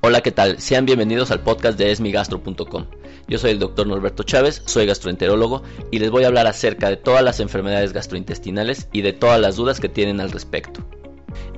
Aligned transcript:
Hola, 0.00 0.20
¿qué 0.20 0.30
tal? 0.30 0.60
Sean 0.60 0.86
bienvenidos 0.86 1.30
al 1.30 1.40
podcast 1.40 1.76
de 1.78 1.90
esmigastro.com. 1.90 2.86
Yo 3.28 3.38
soy 3.38 3.50
el 3.50 3.58
doctor 3.58 3.88
Norberto 3.88 4.22
Chávez, 4.22 4.62
soy 4.64 4.86
gastroenterólogo 4.86 5.62
y 5.90 5.98
les 5.98 6.10
voy 6.10 6.22
a 6.22 6.28
hablar 6.28 6.46
acerca 6.46 6.88
de 6.88 6.96
todas 6.96 7.24
las 7.24 7.40
enfermedades 7.40 7.92
gastrointestinales 7.92 8.88
y 8.92 9.02
de 9.02 9.12
todas 9.12 9.40
las 9.40 9.56
dudas 9.56 9.80
que 9.80 9.88
tienen 9.88 10.20
al 10.20 10.30
respecto. 10.30 10.84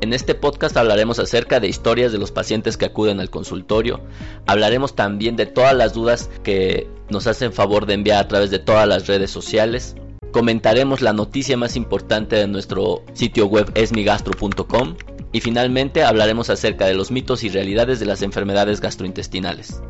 En 0.00 0.12
este 0.12 0.34
podcast 0.34 0.76
hablaremos 0.76 1.18
acerca 1.18 1.60
de 1.60 1.68
historias 1.68 2.12
de 2.12 2.18
los 2.18 2.30
pacientes 2.30 2.76
que 2.76 2.86
acuden 2.86 3.20
al 3.20 3.30
consultorio, 3.30 4.00
hablaremos 4.46 4.94
también 4.94 5.36
de 5.36 5.46
todas 5.46 5.74
las 5.74 5.94
dudas 5.94 6.30
que 6.42 6.88
nos 7.10 7.26
hacen 7.26 7.52
favor 7.52 7.86
de 7.86 7.94
enviar 7.94 8.24
a 8.24 8.28
través 8.28 8.50
de 8.50 8.58
todas 8.58 8.86
las 8.86 9.06
redes 9.06 9.30
sociales, 9.30 9.96
comentaremos 10.30 11.00
la 11.00 11.12
noticia 11.12 11.56
más 11.56 11.76
importante 11.76 12.36
de 12.36 12.46
nuestro 12.46 13.02
sitio 13.14 13.46
web 13.46 13.70
esmigastro.com 13.74 14.96
y 15.32 15.40
finalmente 15.40 16.04
hablaremos 16.04 16.50
acerca 16.50 16.86
de 16.86 16.94
los 16.94 17.10
mitos 17.10 17.44
y 17.44 17.48
realidades 17.48 18.00
de 18.00 18.06
las 18.06 18.22
enfermedades 18.22 18.80
gastrointestinales. 18.80 19.82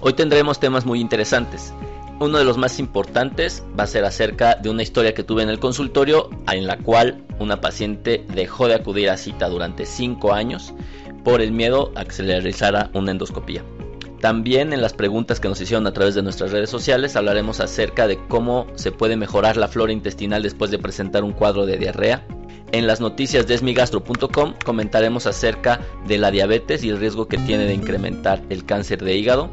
Hoy 0.00 0.14
tendremos 0.14 0.58
temas 0.58 0.86
muy 0.86 1.00
interesantes. 1.00 1.72
Uno 2.20 2.38
de 2.38 2.44
los 2.44 2.58
más 2.58 2.78
importantes 2.78 3.64
va 3.78 3.84
a 3.84 3.86
ser 3.86 4.04
acerca 4.04 4.54
de 4.54 4.68
una 4.68 4.82
historia 4.82 5.14
que 5.14 5.24
tuve 5.24 5.42
en 5.42 5.48
el 5.48 5.58
consultorio 5.58 6.28
en 6.52 6.66
la 6.66 6.76
cual 6.76 7.24
una 7.38 7.62
paciente 7.62 8.26
dejó 8.34 8.68
de 8.68 8.74
acudir 8.74 9.08
a 9.08 9.16
cita 9.16 9.48
durante 9.48 9.86
5 9.86 10.34
años 10.34 10.74
por 11.24 11.40
el 11.40 11.50
miedo 11.50 11.92
a 11.96 12.04
que 12.04 12.12
se 12.12 12.22
le 12.22 12.34
realizara 12.34 12.90
una 12.92 13.12
endoscopía. 13.12 13.64
También 14.20 14.74
en 14.74 14.82
las 14.82 14.92
preguntas 14.92 15.40
que 15.40 15.48
nos 15.48 15.60
hicieron 15.62 15.86
a 15.86 15.92
través 15.92 16.14
de 16.14 16.22
nuestras 16.22 16.52
redes 16.52 16.68
sociales 16.68 17.16
hablaremos 17.16 17.58
acerca 17.58 18.06
de 18.06 18.18
cómo 18.28 18.66
se 18.74 18.92
puede 18.92 19.16
mejorar 19.16 19.56
la 19.56 19.68
flora 19.68 19.92
intestinal 19.92 20.42
después 20.42 20.70
de 20.70 20.78
presentar 20.78 21.24
un 21.24 21.32
cuadro 21.32 21.64
de 21.64 21.78
diarrea 21.78 22.26
en 22.72 22.86
las 22.86 23.00
noticias 23.00 23.46
de 23.48 23.54
esmigastro.com 23.54 24.54
comentaremos 24.64 25.26
acerca 25.26 25.80
de 26.06 26.18
la 26.18 26.30
diabetes 26.30 26.84
y 26.84 26.90
el 26.90 27.00
riesgo 27.00 27.26
que 27.26 27.38
tiene 27.38 27.64
de 27.64 27.74
incrementar 27.74 28.42
el 28.48 28.64
cáncer 28.64 29.02
de 29.02 29.16
hígado. 29.16 29.50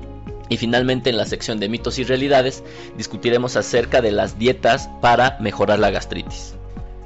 Y 0.50 0.58
finalmente 0.58 1.10
en 1.10 1.18
la 1.18 1.26
sección 1.26 1.60
de 1.60 1.70
mitos 1.70 2.00
y 2.00 2.04
realidades 2.04 2.64
discutiremos 2.98 3.56
acerca 3.56 4.02
de 4.02 4.12
las 4.12 4.40
dietas 4.40 4.90
para 5.02 5.38
mejorar 5.40 5.80
la 5.80 5.92
gastritis. 5.92 6.56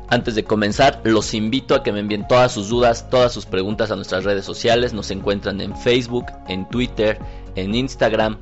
Antes 0.10 0.36
de 0.36 0.44
comenzar, 0.44 1.00
los 1.06 1.34
invito 1.34 1.74
a 1.74 1.84
que 1.84 1.94
me 1.94 2.02
envíen 2.02 2.28
todas 2.28 2.52
sus 2.52 2.68
dudas, 2.68 3.10
todas 3.10 3.32
sus 3.32 3.46
preguntas 3.46 3.92
a 3.92 3.96
nuestras 3.96 4.26
redes 4.26 4.44
sociales. 4.44 4.94
Nos 4.94 5.10
encuentran 5.10 5.62
en 5.62 5.74
Facebook, 5.76 6.26
en 6.50 6.68
Twitter, 6.68 7.18
en 7.56 7.74
Instagram, 7.74 8.38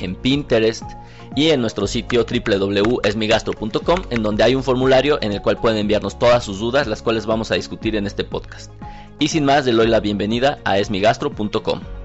en 0.00 0.16
Pinterest 0.16 0.82
y 1.36 1.50
en 1.50 1.60
nuestro 1.60 1.86
sitio 1.86 2.26
www.esmigastro.com 2.26 4.02
en 4.10 4.22
donde 4.22 4.42
hay 4.42 4.56
un 4.56 4.64
formulario 4.64 5.18
en 5.22 5.32
el 5.32 5.40
cual 5.40 5.58
pueden 5.58 5.78
enviarnos 5.78 6.18
todas 6.18 6.44
sus 6.44 6.58
dudas 6.58 6.88
las 6.88 7.02
cuales 7.02 7.24
vamos 7.24 7.52
a 7.52 7.54
discutir 7.54 7.94
en 7.94 8.06
este 8.06 8.24
podcast. 8.24 8.72
Y 9.18 9.28
sin 9.28 9.44
más, 9.44 9.64
le 9.64 9.72
doy 9.72 9.86
la 9.86 10.00
bienvenida 10.00 10.58
a 10.64 10.78
esmigastro.com. 10.78 12.01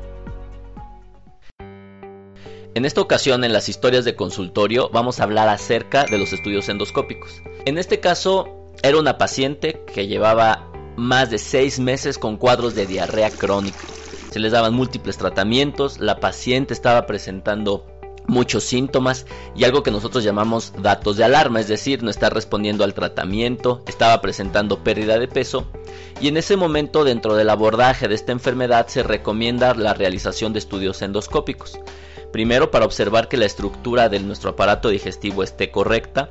En 2.78 2.86
esta 2.86 3.02
ocasión, 3.02 3.44
en 3.44 3.54
las 3.54 3.70
historias 3.70 4.06
de 4.06 4.16
consultorio, 4.16 4.92
vamos 4.94 5.20
a 5.20 5.24
hablar 5.24 5.50
acerca 5.50 6.06
de 6.06 6.20
los 6.20 6.32
estudios 6.32 6.70
endoscópicos. 6.70 7.42
En 7.66 7.80
este 7.80 8.00
caso, 8.00 8.70
era 8.84 9.00
una 9.00 9.18
paciente 9.18 9.82
que 9.92 10.06
llevaba 10.06 10.72
más 10.96 11.32
de 11.32 11.40
6 11.40 11.80
meses 11.80 12.20
con 12.20 12.38
cuadros 12.38 12.76
de 12.76 12.86
diarrea 12.86 13.32
crónica. 13.32 13.80
Se 14.30 14.38
les 14.38 14.52
daban 14.52 14.76
múltiples 14.76 15.18
tratamientos, 15.18 15.98
la 15.98 16.20
paciente 16.20 16.76
estaba 16.76 17.08
presentando 17.08 17.88
muchos 18.28 18.64
síntomas 18.64 19.26
y 19.56 19.64
algo 19.64 19.82
que 19.82 19.90
nosotros 19.90 20.24
llamamos 20.24 20.72
datos 20.78 21.18
de 21.18 21.24
alarma, 21.24 21.60
es 21.60 21.68
decir, 21.68 22.04
no 22.04 22.12
está 22.12 22.30
respondiendo 22.30 22.84
al 22.84 22.94
tratamiento, 22.94 23.82
estaba 23.88 24.22
presentando 24.22 24.84
pérdida 24.84 25.18
de 25.18 25.28
peso 25.28 25.66
y 26.22 26.28
en 26.28 26.38
ese 26.38 26.58
momento 26.58 27.04
dentro 27.04 27.36
del 27.36 27.50
abordaje 27.50 28.08
de 28.08 28.14
esta 28.14 28.34
enfermedad 28.34 28.86
se 28.86 29.02
recomienda 29.02 29.74
la 29.74 29.96
realización 29.96 30.54
de 30.54 30.60
estudios 30.60 31.02
endoscópicos. 31.02 31.80
Primero 32.38 32.70
para 32.70 32.86
observar 32.86 33.30
que 33.30 33.36
la 33.36 33.48
estructura 33.48 34.10
de 34.10 34.20
nuestro 34.20 34.52
aparato 34.52 34.90
digestivo 34.90 35.42
esté 35.42 35.72
correcta, 35.72 36.30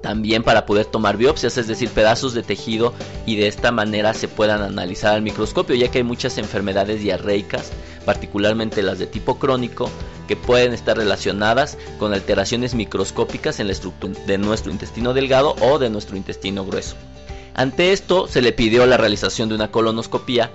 también 0.00 0.44
para 0.44 0.64
poder 0.64 0.86
tomar 0.86 1.16
biopsias, 1.16 1.58
es 1.58 1.66
decir, 1.66 1.88
pedazos 1.88 2.34
de 2.34 2.44
tejido 2.44 2.94
y 3.26 3.34
de 3.34 3.48
esta 3.48 3.72
manera 3.72 4.14
se 4.14 4.28
puedan 4.28 4.62
analizar 4.62 5.12
al 5.12 5.22
microscopio, 5.22 5.74
ya 5.74 5.90
que 5.90 5.98
hay 5.98 6.04
muchas 6.04 6.38
enfermedades 6.38 7.00
diarreicas, 7.00 7.72
particularmente 8.04 8.84
las 8.84 9.00
de 9.00 9.08
tipo 9.08 9.40
crónico, 9.40 9.90
que 10.28 10.36
pueden 10.36 10.72
estar 10.72 10.96
relacionadas 10.96 11.78
con 11.98 12.14
alteraciones 12.14 12.76
microscópicas 12.76 13.58
en 13.58 13.66
la 13.66 13.72
estructura 13.72 14.14
de 14.28 14.38
nuestro 14.38 14.70
intestino 14.70 15.14
delgado 15.14 15.56
o 15.62 15.80
de 15.80 15.90
nuestro 15.90 16.16
intestino 16.16 16.64
grueso. 16.64 16.94
Ante 17.54 17.92
esto 17.92 18.28
se 18.28 18.40
le 18.40 18.52
pidió 18.52 18.86
la 18.86 18.98
realización 18.98 19.48
de 19.48 19.56
una 19.56 19.72
colonoscopia 19.72 20.52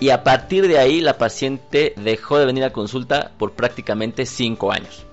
y 0.00 0.10
a 0.10 0.22
partir 0.22 0.68
de 0.68 0.78
ahí 0.78 1.00
la 1.00 1.18
paciente 1.18 1.94
dejó 1.96 2.38
de 2.38 2.46
venir 2.46 2.64
a 2.64 2.72
consulta 2.72 3.32
por 3.38 3.52
prácticamente 3.52 4.26
5 4.26 4.72
años. 4.72 5.04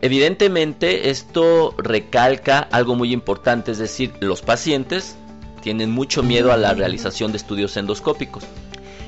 Evidentemente 0.00 1.10
esto 1.10 1.74
recalca 1.78 2.58
algo 2.58 2.96
muy 2.96 3.12
importante, 3.12 3.70
es 3.70 3.78
decir, 3.78 4.12
los 4.20 4.42
pacientes 4.42 5.16
tienen 5.62 5.92
mucho 5.92 6.24
miedo 6.24 6.52
a 6.52 6.56
la 6.56 6.74
realización 6.74 7.30
de 7.30 7.38
estudios 7.38 7.76
endoscópicos. 7.76 8.42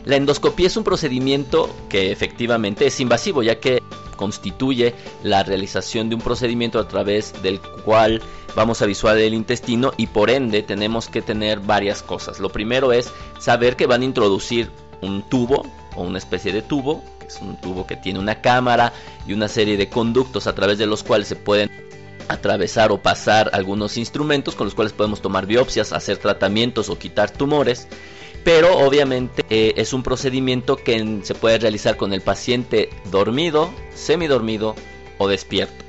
La 0.04 0.16
endoscopía 0.16 0.68
es 0.68 0.76
un 0.76 0.84
procedimiento 0.84 1.68
que 1.88 2.12
efectivamente 2.12 2.86
es 2.86 3.00
invasivo, 3.00 3.42
ya 3.42 3.58
que 3.58 3.82
constituye 4.16 4.94
la 5.22 5.42
realización 5.42 6.08
de 6.08 6.14
un 6.14 6.20
procedimiento 6.20 6.78
a 6.78 6.86
través 6.86 7.34
del 7.42 7.58
cual 7.60 8.22
vamos 8.54 8.80
a 8.82 8.86
visualizar 8.86 9.26
el 9.26 9.34
intestino 9.34 9.92
y 9.96 10.06
por 10.06 10.30
ende 10.30 10.62
tenemos 10.62 11.08
que 11.08 11.22
tener 11.22 11.58
varias 11.58 12.02
cosas. 12.02 12.38
Lo 12.38 12.50
primero 12.50 12.92
es 12.92 13.10
saber 13.38 13.76
que 13.76 13.86
van 13.86 14.02
a 14.02 14.04
introducir 14.04 14.70
un 15.04 15.22
tubo 15.22 15.66
o 15.96 16.02
una 16.02 16.18
especie 16.18 16.52
de 16.52 16.62
tubo 16.62 17.02
es 17.26 17.40
un 17.40 17.56
tubo 17.56 17.86
que 17.86 17.96
tiene 17.96 18.18
una 18.18 18.40
cámara 18.40 18.92
y 19.26 19.32
una 19.32 19.48
serie 19.48 19.76
de 19.76 19.88
conductos 19.88 20.46
a 20.46 20.54
través 20.54 20.78
de 20.78 20.86
los 20.86 21.02
cuales 21.02 21.28
se 21.28 21.36
pueden 21.36 21.70
atravesar 22.28 22.90
o 22.92 22.98
pasar 22.98 23.50
algunos 23.52 23.96
instrumentos 23.96 24.54
con 24.54 24.66
los 24.66 24.74
cuales 24.74 24.92
podemos 24.92 25.20
tomar 25.20 25.46
biopsias, 25.46 25.92
hacer 25.92 26.18
tratamientos 26.18 26.88
o 26.88 26.98
quitar 26.98 27.30
tumores. 27.30 27.88
Pero 28.44 28.76
obviamente 28.76 29.42
eh, 29.48 29.74
es 29.76 29.94
un 29.94 30.02
procedimiento 30.02 30.76
que 30.76 31.20
se 31.22 31.34
puede 31.34 31.58
realizar 31.58 31.96
con 31.96 32.12
el 32.12 32.20
paciente 32.20 32.90
dormido, 33.10 33.70
semidormido 33.94 34.74
o 35.16 35.28
despierto. 35.28 35.83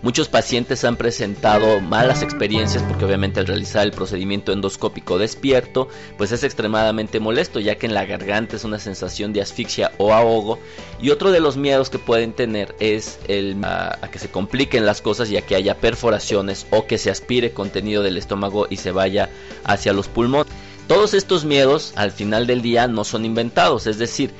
Muchos 0.00 0.28
pacientes 0.28 0.84
han 0.84 0.96
presentado 0.96 1.80
malas 1.80 2.22
experiencias 2.22 2.84
porque 2.84 3.04
obviamente 3.04 3.40
al 3.40 3.48
realizar 3.48 3.84
el 3.84 3.90
procedimiento 3.90 4.52
endoscópico 4.52 5.18
despierto, 5.18 5.88
pues 6.16 6.30
es 6.30 6.44
extremadamente 6.44 7.18
molesto 7.18 7.58
ya 7.58 7.74
que 7.74 7.86
en 7.86 7.94
la 7.94 8.06
garganta 8.06 8.54
es 8.54 8.62
una 8.62 8.78
sensación 8.78 9.32
de 9.32 9.40
asfixia 9.40 9.90
o 9.98 10.12
ahogo 10.12 10.60
y 11.00 11.10
otro 11.10 11.32
de 11.32 11.40
los 11.40 11.56
miedos 11.56 11.90
que 11.90 11.98
pueden 11.98 12.32
tener 12.32 12.76
es 12.78 13.18
el 13.26 13.56
a, 13.64 13.98
que 14.12 14.20
se 14.20 14.30
compliquen 14.30 14.86
las 14.86 15.02
cosas 15.02 15.30
y 15.30 15.36
a 15.36 15.42
que 15.42 15.56
haya 15.56 15.78
perforaciones 15.78 16.66
o 16.70 16.86
que 16.86 16.96
se 16.96 17.10
aspire 17.10 17.52
contenido 17.52 18.04
del 18.04 18.18
estómago 18.18 18.68
y 18.70 18.76
se 18.76 18.92
vaya 18.92 19.30
hacia 19.64 19.92
los 19.92 20.06
pulmones. 20.06 20.52
Todos 20.86 21.12
estos 21.12 21.44
miedos 21.44 21.92
al 21.96 22.12
final 22.12 22.46
del 22.46 22.62
día 22.62 22.86
no 22.86 23.04
son 23.04 23.24
inventados, 23.24 23.86
es 23.86 23.98
decir, 23.98 24.30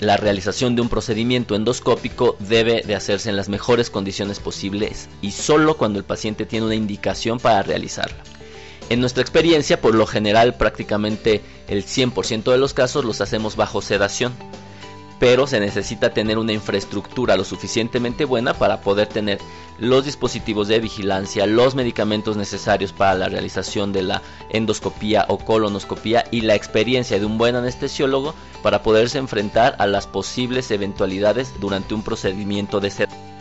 la 0.00 0.16
realización 0.16 0.76
de 0.76 0.82
un 0.82 0.88
procedimiento 0.88 1.54
endoscópico 1.54 2.36
debe 2.38 2.82
de 2.82 2.94
hacerse 2.94 3.30
en 3.30 3.36
las 3.36 3.48
mejores 3.48 3.90
condiciones 3.90 4.40
posibles 4.40 5.08
y 5.22 5.32
solo 5.32 5.76
cuando 5.76 5.98
el 5.98 6.04
paciente 6.04 6.44
tiene 6.44 6.66
una 6.66 6.74
indicación 6.74 7.38
para 7.38 7.62
realizarla. 7.62 8.22
En 8.88 9.00
nuestra 9.00 9.22
experiencia, 9.22 9.80
por 9.80 9.94
lo 9.94 10.06
general, 10.06 10.54
prácticamente 10.56 11.42
el 11.66 11.84
100% 11.84 12.52
de 12.52 12.58
los 12.58 12.74
casos 12.74 13.04
los 13.04 13.20
hacemos 13.20 13.56
bajo 13.56 13.82
sedación 13.82 14.32
pero 15.18 15.46
se 15.46 15.60
necesita 15.60 16.10
tener 16.10 16.38
una 16.38 16.52
infraestructura 16.52 17.36
lo 17.36 17.44
suficientemente 17.44 18.24
buena 18.24 18.54
para 18.54 18.80
poder 18.80 19.08
tener 19.08 19.38
los 19.78 20.04
dispositivos 20.04 20.68
de 20.68 20.80
vigilancia, 20.80 21.46
los 21.46 21.74
medicamentos 21.74 22.36
necesarios 22.36 22.92
para 22.92 23.14
la 23.14 23.28
realización 23.28 23.92
de 23.92 24.02
la 24.02 24.22
endoscopía 24.50 25.24
o 25.28 25.38
colonoscopía 25.38 26.24
y 26.30 26.42
la 26.42 26.54
experiencia 26.54 27.18
de 27.18 27.26
un 27.26 27.38
buen 27.38 27.56
anestesiólogo 27.56 28.34
para 28.62 28.82
poderse 28.82 29.18
enfrentar 29.18 29.76
a 29.78 29.86
las 29.86 30.06
posibles 30.06 30.70
eventualidades 30.70 31.54
durante 31.60 31.94
un 31.94 32.02
procedimiento 32.02 32.80
de 32.80 32.90
sedación. 32.90 33.35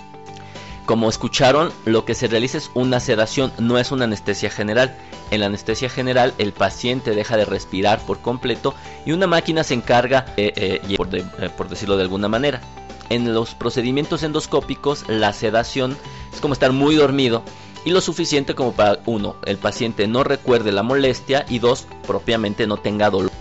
Como 0.85 1.09
escucharon, 1.09 1.71
lo 1.85 2.05
que 2.05 2.13
se 2.13 2.27
realiza 2.27 2.59
es 2.59 2.69
una 2.75 2.99
sedación, 2.99 3.51
no 3.57 3.79
es 3.79 3.91
una 3.91 4.03
anestesia 4.03 4.51
general. 4.51 4.95
En 5.31 5.39
la 5.39 5.47
anestesia 5.47 5.89
general 5.89 6.35
el 6.37 6.53
paciente 6.53 7.15
deja 7.15 7.37
de 7.37 7.45
respirar 7.45 7.99
por 8.05 8.21
completo 8.21 8.75
y 9.03 9.11
una 9.11 9.25
máquina 9.25 9.63
se 9.63 9.73
encarga, 9.73 10.25
eh, 10.37 10.53
eh, 10.55 10.95
por, 10.95 11.15
eh, 11.15 11.23
por 11.57 11.69
decirlo 11.69 11.97
de 11.97 12.03
alguna 12.03 12.27
manera. 12.27 12.61
En 13.09 13.33
los 13.33 13.55
procedimientos 13.55 14.21
endoscópicos 14.21 15.05
la 15.07 15.33
sedación 15.33 15.97
es 16.31 16.39
como 16.39 16.53
estar 16.53 16.71
muy 16.71 16.95
dormido 16.95 17.43
y 17.83 17.89
lo 17.89 18.01
suficiente 18.01 18.53
como 18.53 18.73
para 18.73 18.99
uno, 19.05 19.35
el 19.45 19.57
paciente 19.57 20.07
no 20.07 20.23
recuerde 20.23 20.71
la 20.71 20.83
molestia 20.83 21.45
y 21.49 21.59
dos, 21.59 21.87
propiamente 22.05 22.67
no 22.67 22.77
tenga 22.77 23.09
dolor. 23.09 23.34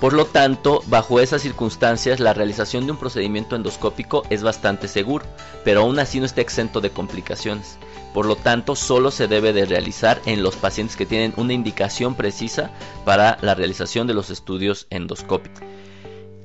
Por 0.00 0.12
lo 0.12 0.26
tanto, 0.26 0.82
bajo 0.88 1.20
esas 1.20 1.40
circunstancias, 1.40 2.20
la 2.20 2.34
realización 2.34 2.84
de 2.84 2.92
un 2.92 2.98
procedimiento 2.98 3.56
endoscópico 3.56 4.24
es 4.28 4.42
bastante 4.42 4.88
seguro, 4.88 5.24
pero 5.64 5.80
aún 5.80 5.98
así 5.98 6.20
no 6.20 6.26
está 6.26 6.42
exento 6.42 6.82
de 6.82 6.90
complicaciones. 6.90 7.78
Por 8.12 8.26
lo 8.26 8.36
tanto, 8.36 8.76
solo 8.76 9.10
se 9.10 9.26
debe 9.26 9.54
de 9.54 9.64
realizar 9.64 10.20
en 10.26 10.42
los 10.42 10.56
pacientes 10.56 10.96
que 10.96 11.06
tienen 11.06 11.32
una 11.36 11.54
indicación 11.54 12.14
precisa 12.14 12.70
para 13.04 13.38
la 13.40 13.54
realización 13.54 14.06
de 14.06 14.14
los 14.14 14.28
estudios 14.28 14.86
endoscópicos. 14.90 15.62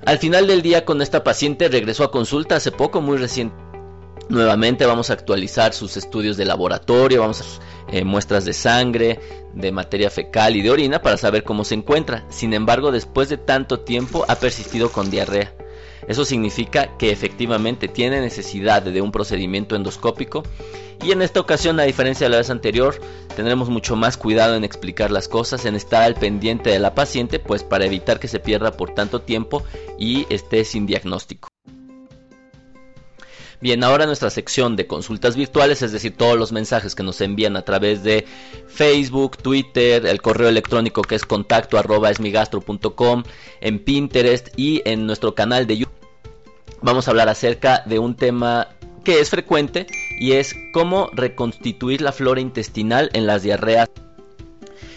Al 0.06 0.18
final 0.18 0.48
del 0.48 0.62
día 0.62 0.83
con 0.86 1.01
esta 1.01 1.24
paciente 1.24 1.68
regresó 1.68 2.03
a 2.03 2.12
consulta 2.12 2.56
hace 2.56 2.71
poco, 2.71 3.01
muy 3.01 3.18
reciente. 3.18 3.56
Nuevamente 4.30 4.86
vamos 4.86 5.09
a 5.09 5.13
actualizar 5.13 5.74
sus 5.74 5.98
estudios 5.98 6.38
de 6.38 6.45
laboratorio, 6.45 7.21
vamos 7.21 7.59
eh, 7.89 8.04
muestras 8.04 8.45
de 8.45 8.54
sangre, 8.54 9.19
de 9.54 9.72
materia 9.72 10.10
fecal 10.10 10.56
y 10.56 10.62
de 10.62 10.72
orina 10.72 11.01
para 11.01 11.18
saber 11.18 11.44
cómo 11.44 11.63
se 11.63 11.75
encuentra. 11.75 12.25
Sin 12.30 12.54
embargo, 12.54 12.92
después 12.92 13.30
de 13.30 13.38
tanto 13.38 13.81
tiempo 13.81 14.25
ha 14.28 14.36
persistido 14.36 14.92
con 14.92 15.10
diarrea. 15.10 15.54
Eso 16.07 16.25
significa 16.25 16.98
que 16.98 17.12
efectivamente 17.12 17.88
tiene 17.88 18.22
necesidad 18.22 18.81
de 18.81 19.01
un 19.01 19.12
procedimiento 19.12 19.75
endoscópico 19.75 20.44
y 21.04 21.12
en 21.12 21.22
esta 21.24 21.39
ocasión, 21.39 21.80
a 21.80 21.83
diferencia 21.83 22.25
de 22.25 22.31
la 22.31 22.38
vez 22.38 22.51
anterior, 22.51 23.00
tendremos 23.36 23.69
mucho 23.69 23.95
más 23.95 24.18
cuidado 24.18 24.56
en 24.56 24.63
explicar 24.63 25.10
las 25.10 25.27
cosas, 25.27 25.66
en 25.66 25.75
estar 25.75 26.04
al 26.04 26.13
pendiente 26.13 26.69
de 26.69 26.80
la 26.80 26.94
paciente, 26.94 27.39
pues 27.39 27.63
para 27.63 27.86
evitar 27.86 28.19
que 28.19 28.27
se 28.27 28.39
pierda 28.39 28.77
por 28.77 28.94
tanto 28.94 29.22
tiempo 29.22 29.63
y 29.98 30.27
esté 30.30 30.63
sin 30.63 30.86
diagnóstico. 30.86 31.50
Bien, 33.62 33.84
ahora 33.84 34.08
nuestra 34.08 34.31
sección 34.31 34.75
de 34.75 34.88
consultas 34.88 35.36
virtuales, 35.36 35.84
es 35.84 35.92
decir, 35.92 36.18
todos 36.18 36.36
los 36.36 36.52
mensajes 36.52 36.96
que 36.96 37.04
nos 37.04 37.22
envían 37.22 37.56
a 37.56 37.62
través 37.62 38.02
de 38.02 38.25
Facebook, 38.68 39.38
Twitter, 39.38 40.04
el 40.08 40.19
correo 40.19 40.50
electrónico 40.50 41.04
que 41.04 41.13
es 41.13 41.25
contacto 41.25 41.78
arroba 41.78 42.10
esmigastro.com, 42.10 43.24
en 43.62 43.78
Pinterest 43.78 44.48
y 44.58 44.81
en 44.86 45.06
nuestro 45.06 45.36
canal 45.36 45.68
de 45.68 45.78
YouTube. 45.78 45.94
Vamos 46.81 47.08
a 47.08 47.12
hablar 47.12 47.30
acerca 47.30 47.84
de 47.86 48.00
un 48.00 48.16
tema 48.16 48.69
que 49.04 49.19
es 49.19 49.30
frecuente 49.30 49.86
y 50.19 50.31
es 50.31 50.56
cómo 50.74 51.12
reconstituir 51.13 52.02
la 52.02 52.13
flora 52.13 52.42
intestinal 52.42 53.12
en 53.13 53.28
las 53.28 53.44
diarreas. 53.44 53.90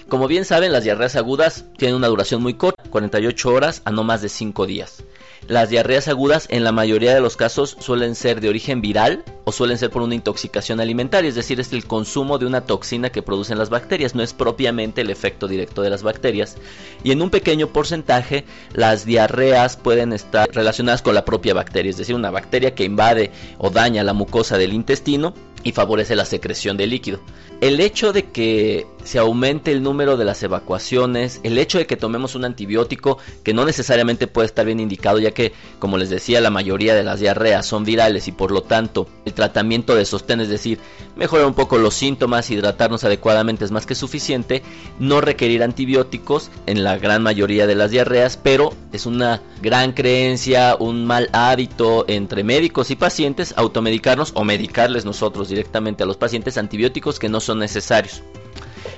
Como 0.08 0.28
bien 0.28 0.44
saben, 0.44 0.72
las 0.72 0.84
diarreas 0.84 1.16
agudas 1.16 1.64
tienen 1.78 1.96
una 1.96 2.08
duración 2.08 2.42
muy 2.42 2.54
corta, 2.54 2.82
48 2.90 3.52
horas 3.52 3.82
a 3.84 3.90
no 3.90 4.04
más 4.04 4.20
de 4.20 4.28
5 4.28 4.66
días. 4.66 5.02
Las 5.48 5.68
diarreas 5.68 6.08
agudas 6.08 6.46
en 6.50 6.64
la 6.64 6.72
mayoría 6.72 7.14
de 7.14 7.20
los 7.20 7.36
casos 7.36 7.76
suelen 7.78 8.14
ser 8.14 8.40
de 8.40 8.48
origen 8.48 8.80
viral 8.80 9.24
o 9.44 9.52
suelen 9.52 9.76
ser 9.76 9.90
por 9.90 10.00
una 10.00 10.14
intoxicación 10.14 10.80
alimentaria, 10.80 11.28
es 11.28 11.34
decir, 11.34 11.60
es 11.60 11.72
el 11.72 11.86
consumo 11.86 12.38
de 12.38 12.46
una 12.46 12.62
toxina 12.62 13.10
que 13.10 13.22
producen 13.22 13.58
las 13.58 13.68
bacterias, 13.68 14.14
no 14.14 14.22
es 14.22 14.32
propiamente 14.32 15.02
el 15.02 15.10
efecto 15.10 15.46
directo 15.48 15.82
de 15.82 15.90
las 15.90 16.02
bacterias. 16.02 16.56
Y 17.02 17.10
en 17.10 17.20
un 17.20 17.28
pequeño 17.30 17.68
porcentaje 17.68 18.44
las 18.72 19.04
diarreas 19.04 19.76
pueden 19.76 20.12
estar 20.12 20.48
relacionadas 20.50 21.02
con 21.02 21.14
la 21.14 21.26
propia 21.26 21.52
bacteria, 21.52 21.90
es 21.90 21.98
decir, 21.98 22.14
una 22.14 22.30
bacteria 22.30 22.74
que 22.74 22.84
invade 22.84 23.30
o 23.58 23.70
daña 23.70 24.02
la 24.02 24.14
mucosa 24.14 24.56
del 24.56 24.72
intestino 24.72 25.34
y 25.64 25.72
favorece 25.72 26.14
la 26.14 26.26
secreción 26.26 26.76
de 26.76 26.86
líquido. 26.86 27.20
El 27.60 27.80
hecho 27.80 28.12
de 28.12 28.30
que 28.30 28.86
se 29.04 29.18
aumente 29.18 29.72
el 29.72 29.82
número 29.82 30.16
de 30.16 30.24
las 30.24 30.42
evacuaciones, 30.42 31.40
el 31.42 31.58
hecho 31.58 31.78
de 31.78 31.86
que 31.86 31.96
tomemos 31.96 32.34
un 32.34 32.44
antibiótico 32.44 33.18
que 33.42 33.54
no 33.54 33.64
necesariamente 33.64 34.26
puede 34.26 34.46
estar 34.46 34.66
bien 34.66 34.80
indicado, 34.80 35.18
ya 35.18 35.30
que, 35.30 35.52
como 35.78 35.96
les 35.96 36.10
decía, 36.10 36.40
la 36.40 36.50
mayoría 36.50 36.94
de 36.94 37.04
las 37.04 37.20
diarreas 37.20 37.66
son 37.66 37.84
virales 37.84 38.28
y 38.28 38.32
por 38.32 38.50
lo 38.50 38.62
tanto 38.62 39.08
el 39.24 39.32
tratamiento 39.32 39.94
de 39.94 40.04
sostén, 40.04 40.40
es 40.40 40.48
decir, 40.48 40.78
mejorar 41.16 41.46
un 41.46 41.54
poco 41.54 41.78
los 41.78 41.94
síntomas, 41.94 42.50
hidratarnos 42.50 43.04
adecuadamente 43.04 43.64
es 43.64 43.70
más 43.70 43.86
que 43.86 43.94
suficiente, 43.94 44.62
no 44.98 45.20
requerir 45.20 45.62
antibióticos 45.62 46.50
en 46.66 46.84
la 46.84 46.98
gran 46.98 47.22
mayoría 47.22 47.66
de 47.66 47.74
las 47.74 47.90
diarreas, 47.90 48.38
pero 48.42 48.74
es 48.92 49.06
una 49.06 49.42
gran 49.62 49.92
creencia, 49.92 50.76
un 50.78 51.06
mal 51.06 51.30
hábito 51.32 52.04
entre 52.08 52.44
médicos 52.44 52.90
y 52.90 52.96
pacientes 52.96 53.54
automedicarnos 53.56 54.32
o 54.34 54.44
medicarles 54.44 55.04
nosotros 55.04 55.48
directamente 55.54 56.02
a 56.02 56.06
los 56.06 56.16
pacientes 56.16 56.58
antibióticos 56.58 57.18
que 57.18 57.28
no 57.28 57.40
son 57.40 57.58
necesarios. 57.58 58.22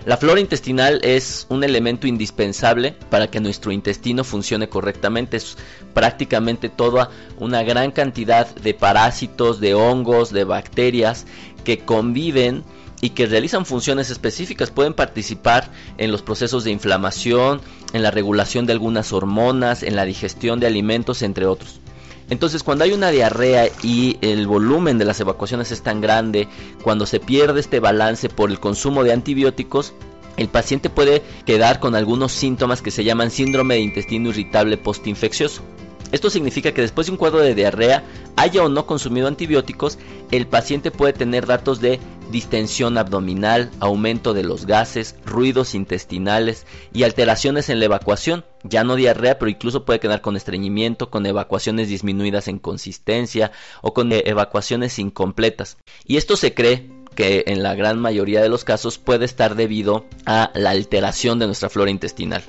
La 0.04 0.16
flora 0.16 0.40
intestinal 0.40 1.00
es 1.02 1.46
un 1.48 1.64
elemento 1.64 2.06
indispensable 2.06 2.94
para 3.10 3.28
que 3.28 3.40
nuestro 3.40 3.72
intestino 3.72 4.22
funcione 4.22 4.68
correctamente. 4.68 5.36
Es 5.36 5.58
prácticamente 5.94 6.68
toda 6.68 7.10
una 7.38 7.64
gran 7.64 7.90
cantidad 7.90 8.46
de 8.54 8.72
parásitos, 8.72 9.58
de 9.58 9.74
hongos, 9.74 10.32
de 10.32 10.44
bacterias 10.44 11.26
que 11.64 11.80
conviven 11.80 12.62
y 13.00 13.10
que 13.10 13.26
realizan 13.26 13.66
funciones 13.66 14.10
específicas. 14.10 14.70
Pueden 14.70 14.94
participar 14.94 15.70
en 15.98 16.12
los 16.12 16.22
procesos 16.22 16.62
de 16.62 16.70
inflamación, 16.70 17.60
en 17.92 18.04
la 18.04 18.12
regulación 18.12 18.64
de 18.66 18.74
algunas 18.74 19.12
hormonas, 19.12 19.82
en 19.82 19.96
la 19.96 20.04
digestión 20.04 20.60
de 20.60 20.68
alimentos, 20.68 21.22
entre 21.22 21.46
otros. 21.46 21.80
Entonces, 22.28 22.62
cuando 22.62 22.84
hay 22.84 22.93
una 22.93 23.11
diarrea 23.11 23.69
y 23.82 24.19
el 24.20 24.46
volumen 24.46 24.99
de 24.99 25.05
las 25.05 25.20
evacuaciones 25.20 25.70
es 25.70 25.82
tan 25.82 26.00
grande, 26.00 26.49
cuando 26.82 27.06
se 27.06 27.20
pierde 27.20 27.61
este 27.61 27.78
balance 27.78 28.28
por 28.28 28.50
el 28.50 28.58
consumo 28.58 29.05
de 29.05 29.12
antibióticos, 29.12 29.94
el 30.37 30.49
paciente 30.49 30.90
puede 30.90 31.23
quedar 31.46 31.81
con 31.81 31.94
algunos 31.94 32.32
síntomas 32.32 32.82
que 32.82 32.90
se 32.90 33.05
llaman 33.05 33.31
síndrome 33.31 33.75
de 33.76 33.81
intestino 33.81 34.31
irritable 34.31 34.76
postinfeccioso. 34.76 35.62
Esto 36.12 36.30
significa 36.30 36.72
que 36.72 36.82
después 36.82 37.06
de 37.06 37.12
un 37.12 37.16
cuadro 37.16 37.40
de 37.40 37.54
diarrea, 37.54 38.04
haya 38.36 38.62
o 38.62 38.68
no 38.68 38.86
consumido 38.86 39.28
antibióticos, 39.28 39.98
el 40.30 40.46
paciente 40.46 40.90
puede 40.90 41.12
tener 41.12 41.46
datos 41.46 41.80
de 41.80 42.00
distensión 42.30 42.98
abdominal, 42.98 43.70
aumento 43.80 44.34
de 44.34 44.42
los 44.42 44.66
gases, 44.66 45.16
ruidos 45.24 45.74
intestinales 45.74 46.66
y 46.92 47.04
alteraciones 47.04 47.68
en 47.68 47.78
la 47.78 47.86
evacuación. 47.86 48.44
Ya 48.62 48.84
no 48.84 48.96
diarrea, 48.96 49.38
pero 49.38 49.50
incluso 49.50 49.84
puede 49.84 50.00
quedar 50.00 50.20
con 50.20 50.36
estreñimiento, 50.36 51.10
con 51.10 51.26
evacuaciones 51.26 51.88
disminuidas 51.88 52.48
en 52.48 52.58
consistencia 52.58 53.52
o 53.82 53.94
con 53.94 54.10
evacuaciones 54.12 54.98
incompletas. 54.98 55.76
Y 56.04 56.16
esto 56.16 56.36
se 56.36 56.54
cree 56.54 56.90
que 57.14 57.44
en 57.46 57.62
la 57.62 57.74
gran 57.74 57.98
mayoría 57.98 58.42
de 58.42 58.48
los 58.48 58.64
casos 58.64 58.98
puede 58.98 59.24
estar 59.24 59.54
debido 59.54 60.04
a 60.26 60.50
la 60.54 60.70
alteración 60.70 61.38
de 61.38 61.46
nuestra 61.46 61.70
flora 61.70 61.90
intestinal. 61.90 62.44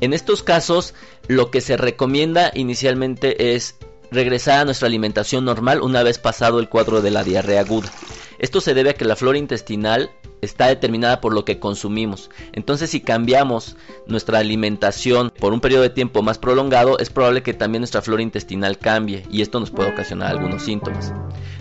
En 0.00 0.12
estos 0.12 0.42
casos, 0.42 0.94
lo 1.28 1.50
que 1.50 1.60
se 1.60 1.76
recomienda 1.76 2.50
inicialmente 2.54 3.54
es 3.54 3.76
regresar 4.10 4.60
a 4.60 4.64
nuestra 4.64 4.88
alimentación 4.88 5.44
normal 5.44 5.82
una 5.82 6.02
vez 6.02 6.18
pasado 6.18 6.58
el 6.58 6.68
cuadro 6.68 7.02
de 7.02 7.10
la 7.10 7.22
diarrea 7.22 7.60
aguda. 7.60 7.90
Esto 8.38 8.60
se 8.60 8.74
debe 8.74 8.90
a 8.90 8.94
que 8.94 9.04
la 9.04 9.16
flora 9.16 9.38
intestinal 9.38 10.10
está 10.40 10.68
determinada 10.68 11.20
por 11.20 11.34
lo 11.34 11.44
que 11.44 11.58
consumimos. 11.58 12.30
Entonces 12.52 12.90
si 12.90 13.02
cambiamos 13.02 13.76
nuestra 14.06 14.38
alimentación 14.38 15.30
por 15.38 15.52
un 15.52 15.60
periodo 15.60 15.82
de 15.82 15.90
tiempo 15.90 16.22
más 16.22 16.38
prolongado, 16.38 16.98
es 16.98 17.10
probable 17.10 17.42
que 17.42 17.52
también 17.52 17.82
nuestra 17.82 18.00
flora 18.00 18.22
intestinal 18.22 18.78
cambie 18.78 19.26
y 19.30 19.42
esto 19.42 19.60
nos 19.60 19.70
puede 19.70 19.90
ocasionar 19.90 20.30
algunos 20.30 20.62
síntomas. 20.62 21.12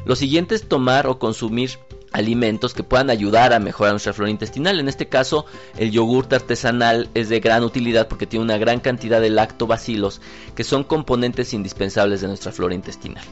Lo 0.06 0.16
siguiente 0.16 0.56
es 0.56 0.68
tomar 0.68 1.08
o 1.08 1.20
consumir 1.20 1.72
alimentos 2.12 2.74
que 2.74 2.84
puedan 2.84 3.10
ayudar 3.10 3.54
a 3.54 3.60
mejorar 3.60 3.94
nuestra 3.94 4.14
flora 4.14 4.32
intestinal. 4.32 4.80
En 4.80 4.88
este 4.88 5.08
caso, 5.08 5.46
el 5.78 5.92
yogurte 5.92 6.36
artesanal 6.36 7.10
es 7.14 7.30
de 7.30 7.40
gran 7.40 7.64
utilidad 7.64 8.08
porque 8.08 8.28
tiene 8.28 8.46
una 8.46 8.58
gran 8.58 8.80
cantidad 8.80 9.22
de 9.22 9.30
lactobacilos 9.30 10.22
que 10.56 10.64
son 10.64 10.84
componentes 10.84 11.54
indispensables 11.54 12.22
de 12.22 12.28
nuestra 12.28 12.52
flora 12.52 12.76
intestinal. 12.76 13.24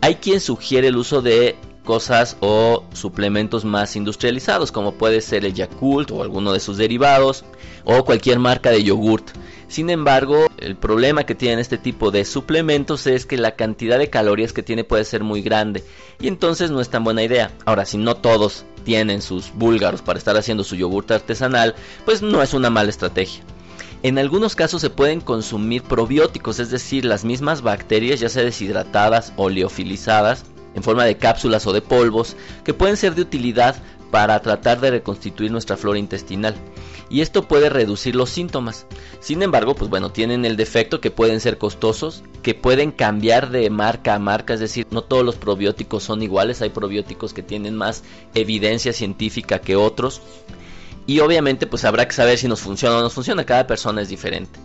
Hay 0.00 0.16
quien 0.16 0.40
sugiere 0.40 0.88
el 0.88 0.96
uso 0.96 1.22
de 1.22 1.56
cosas 1.84 2.36
o 2.40 2.84
suplementos 2.92 3.64
más 3.64 3.96
industrializados 3.96 4.72
como 4.72 4.94
puede 4.94 5.20
ser 5.20 5.44
el 5.44 5.54
Yakult 5.54 6.10
o 6.10 6.22
alguno 6.22 6.52
de 6.52 6.60
sus 6.60 6.76
derivados 6.76 7.44
o 7.84 8.04
cualquier 8.04 8.38
marca 8.38 8.70
de 8.70 8.84
yogurt. 8.84 9.30
Sin 9.68 9.88
embargo, 9.88 10.48
el 10.58 10.76
problema 10.76 11.24
que 11.24 11.36
tienen 11.36 11.60
este 11.60 11.78
tipo 11.78 12.10
de 12.10 12.24
suplementos 12.24 13.06
es 13.06 13.24
que 13.24 13.36
la 13.36 13.54
cantidad 13.54 13.98
de 13.98 14.10
calorías 14.10 14.52
que 14.52 14.64
tiene 14.64 14.82
puede 14.82 15.04
ser 15.04 15.22
muy 15.22 15.42
grande 15.42 15.84
y 16.20 16.26
entonces 16.26 16.72
no 16.72 16.80
es 16.80 16.90
tan 16.90 17.04
buena 17.04 17.22
idea. 17.22 17.52
Ahora, 17.66 17.86
si 17.86 17.96
no 17.96 18.16
todos 18.16 18.64
tienen 18.84 19.22
sus 19.22 19.52
búlgaros 19.54 20.02
para 20.02 20.18
estar 20.18 20.36
haciendo 20.36 20.64
su 20.64 20.74
yogurte 20.74 21.14
artesanal, 21.14 21.76
pues 22.04 22.20
no 22.20 22.42
es 22.42 22.52
una 22.52 22.68
mala 22.68 22.90
estrategia. 22.90 23.42
En 24.02 24.18
algunos 24.18 24.56
casos 24.56 24.80
se 24.80 24.88
pueden 24.88 25.20
consumir 25.20 25.82
probióticos, 25.82 26.58
es 26.58 26.70
decir, 26.70 27.04
las 27.04 27.24
mismas 27.24 27.60
bacterias, 27.60 28.18
ya 28.18 28.30
sea 28.30 28.42
deshidratadas 28.42 29.34
o 29.36 29.50
liofilizadas, 29.50 30.44
en 30.74 30.82
forma 30.82 31.04
de 31.04 31.16
cápsulas 31.16 31.66
o 31.66 31.72
de 31.72 31.82
polvos, 31.82 32.36
que 32.64 32.74
pueden 32.74 32.96
ser 32.96 33.14
de 33.14 33.22
utilidad 33.22 33.76
para 34.10 34.40
tratar 34.40 34.80
de 34.80 34.90
reconstituir 34.90 35.50
nuestra 35.50 35.76
flora 35.76 35.98
intestinal 35.98 36.54
y 37.10 37.20
esto 37.20 37.48
puede 37.48 37.68
reducir 37.68 38.14
los 38.14 38.30
síntomas. 38.30 38.86
Sin 39.18 39.42
embargo, 39.42 39.74
pues 39.74 39.90
bueno, 39.90 40.12
tienen 40.12 40.44
el 40.44 40.56
defecto 40.56 41.00
que 41.00 41.10
pueden 41.10 41.40
ser 41.40 41.58
costosos, 41.58 42.22
que 42.42 42.54
pueden 42.54 42.92
cambiar 42.92 43.50
de 43.50 43.68
marca 43.68 44.14
a 44.14 44.18
marca, 44.20 44.54
es 44.54 44.60
decir, 44.60 44.86
no 44.90 45.02
todos 45.02 45.24
los 45.24 45.34
probióticos 45.34 46.04
son 46.04 46.22
iguales, 46.22 46.62
hay 46.62 46.70
probióticos 46.70 47.34
que 47.34 47.42
tienen 47.42 47.74
más 47.74 48.04
evidencia 48.34 48.92
científica 48.92 49.60
que 49.60 49.76
otros 49.76 50.22
y 51.06 51.18
obviamente 51.18 51.66
pues 51.66 51.84
habrá 51.84 52.06
que 52.06 52.14
saber 52.14 52.38
si 52.38 52.46
nos 52.46 52.60
funciona 52.60 52.98
o 52.98 53.02
no 53.02 53.10
funciona, 53.10 53.44
cada 53.44 53.66
persona 53.66 54.00
es 54.00 54.08
diferente. 54.08 54.60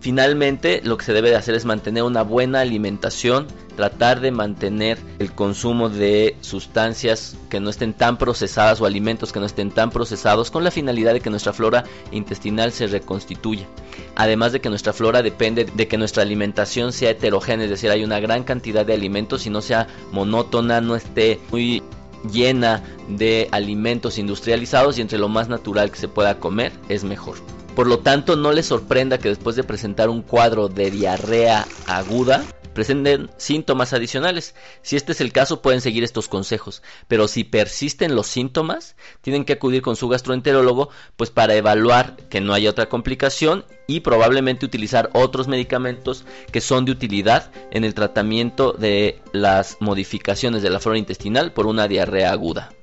Finalmente, 0.00 0.82
lo 0.84 0.96
que 0.96 1.04
se 1.04 1.12
debe 1.12 1.30
de 1.30 1.36
hacer 1.36 1.54
es 1.54 1.64
mantener 1.64 2.02
una 2.02 2.22
buena 2.22 2.60
alimentación, 2.60 3.46
tratar 3.76 4.20
de 4.20 4.30
mantener 4.30 4.98
el 5.18 5.32
consumo 5.32 5.88
de 5.88 6.36
sustancias 6.40 7.36
que 7.50 7.60
no 7.60 7.70
estén 7.70 7.92
tan 7.92 8.16
procesadas 8.16 8.80
o 8.80 8.86
alimentos 8.86 9.32
que 9.32 9.40
no 9.40 9.46
estén 9.46 9.70
tan 9.70 9.90
procesados 9.90 10.50
con 10.50 10.64
la 10.64 10.70
finalidad 10.70 11.12
de 11.12 11.20
que 11.20 11.30
nuestra 11.30 11.52
flora 11.52 11.84
intestinal 12.12 12.72
se 12.72 12.86
reconstituya. 12.86 13.66
Además 14.14 14.52
de 14.52 14.60
que 14.60 14.68
nuestra 14.68 14.92
flora 14.92 15.22
depende 15.22 15.64
de 15.64 15.88
que 15.88 15.98
nuestra 15.98 16.22
alimentación 16.22 16.92
sea 16.92 17.10
heterogénea, 17.10 17.64
es 17.64 17.70
decir, 17.70 17.90
hay 17.90 18.04
una 18.04 18.20
gran 18.20 18.44
cantidad 18.44 18.86
de 18.86 18.94
alimentos 18.94 19.46
y 19.46 19.50
no 19.50 19.60
sea 19.60 19.88
monótona, 20.12 20.80
no 20.80 20.94
esté 20.94 21.40
muy 21.50 21.82
llena 22.32 22.82
de 23.08 23.48
alimentos 23.52 24.18
industrializados 24.18 24.98
y 24.98 25.00
entre 25.00 25.18
lo 25.18 25.28
más 25.28 25.48
natural 25.48 25.90
que 25.90 25.98
se 25.98 26.08
pueda 26.08 26.38
comer 26.38 26.72
es 26.88 27.04
mejor. 27.04 27.55
Por 27.76 27.88
lo 27.88 27.98
tanto, 27.98 28.36
no 28.36 28.52
les 28.52 28.64
sorprenda 28.64 29.18
que 29.18 29.28
después 29.28 29.54
de 29.54 29.62
presentar 29.62 30.08
un 30.08 30.22
cuadro 30.22 30.68
de 30.68 30.90
diarrea 30.90 31.66
aguda, 31.86 32.42
presenten 32.72 33.28
síntomas 33.36 33.92
adicionales. 33.92 34.54
Si 34.80 34.96
este 34.96 35.12
es 35.12 35.20
el 35.20 35.30
caso, 35.30 35.60
pueden 35.60 35.82
seguir 35.82 36.02
estos 36.02 36.26
consejos. 36.26 36.82
Pero 37.06 37.28
si 37.28 37.44
persisten 37.44 38.14
los 38.14 38.28
síntomas, 38.28 38.96
tienen 39.20 39.44
que 39.44 39.52
acudir 39.52 39.82
con 39.82 39.94
su 39.94 40.08
gastroenterólogo, 40.08 40.88
pues 41.18 41.28
para 41.28 41.54
evaluar 41.54 42.16
que 42.30 42.40
no 42.40 42.54
haya 42.54 42.70
otra 42.70 42.88
complicación 42.88 43.66
y 43.86 44.00
probablemente 44.00 44.64
utilizar 44.64 45.10
otros 45.12 45.46
medicamentos 45.46 46.24
que 46.52 46.62
son 46.62 46.86
de 46.86 46.92
utilidad 46.92 47.50
en 47.72 47.84
el 47.84 47.92
tratamiento 47.92 48.72
de 48.72 49.20
las 49.32 49.76
modificaciones 49.80 50.62
de 50.62 50.70
la 50.70 50.80
flora 50.80 50.98
intestinal 50.98 51.52
por 51.52 51.66
una 51.66 51.88
diarrea 51.88 52.32
aguda. 52.32 52.75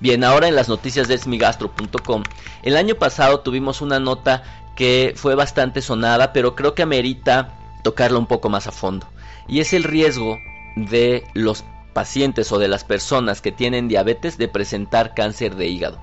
Bien, 0.00 0.24
ahora 0.24 0.48
en 0.48 0.56
las 0.56 0.70
noticias 0.70 1.08
de 1.08 1.18
smigastro.com. 1.18 2.22
El 2.62 2.78
año 2.78 2.94
pasado 2.94 3.40
tuvimos 3.40 3.82
una 3.82 4.00
nota 4.00 4.42
que 4.74 5.12
fue 5.14 5.34
bastante 5.34 5.82
sonada, 5.82 6.32
pero 6.32 6.54
creo 6.54 6.74
que 6.74 6.82
amerita 6.82 7.54
tocarla 7.84 8.18
un 8.18 8.26
poco 8.26 8.48
más 8.48 8.66
a 8.66 8.72
fondo. 8.72 9.06
Y 9.46 9.60
es 9.60 9.74
el 9.74 9.84
riesgo 9.84 10.38
de 10.74 11.24
los 11.34 11.64
pacientes 11.92 12.50
o 12.50 12.58
de 12.58 12.68
las 12.68 12.84
personas 12.84 13.42
que 13.42 13.52
tienen 13.52 13.88
diabetes 13.88 14.38
de 14.38 14.48
presentar 14.48 15.12
cáncer 15.14 15.54
de 15.56 15.66
hígado. 15.66 15.98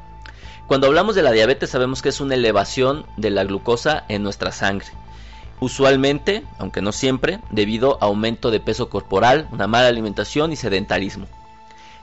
Cuando 0.68 0.86
hablamos 0.86 1.16
de 1.16 1.24
la 1.24 1.32
diabetes 1.32 1.72
sabemos 1.72 2.04
que 2.04 2.10
es 2.10 2.22
una 2.22 2.36
elevación 2.36 3.08
de 3.16 3.32
la 3.32 3.46
glucosa 3.46 4.04
en 4.10 4.22
nuestra 4.22 4.52
sangre. 4.52 4.90
Usualmente, 5.60 6.44
aunque 6.60 6.84
no 6.84 6.92
siempre, 6.92 7.40
debido 7.50 7.98
a 8.00 8.06
aumento 8.06 8.52
de 8.52 8.60
peso 8.60 8.90
corporal, 8.90 9.48
una 9.52 9.66
mala 9.66 9.88
alimentación 9.88 10.52
y 10.52 10.56
sedentarismo. 10.56 11.26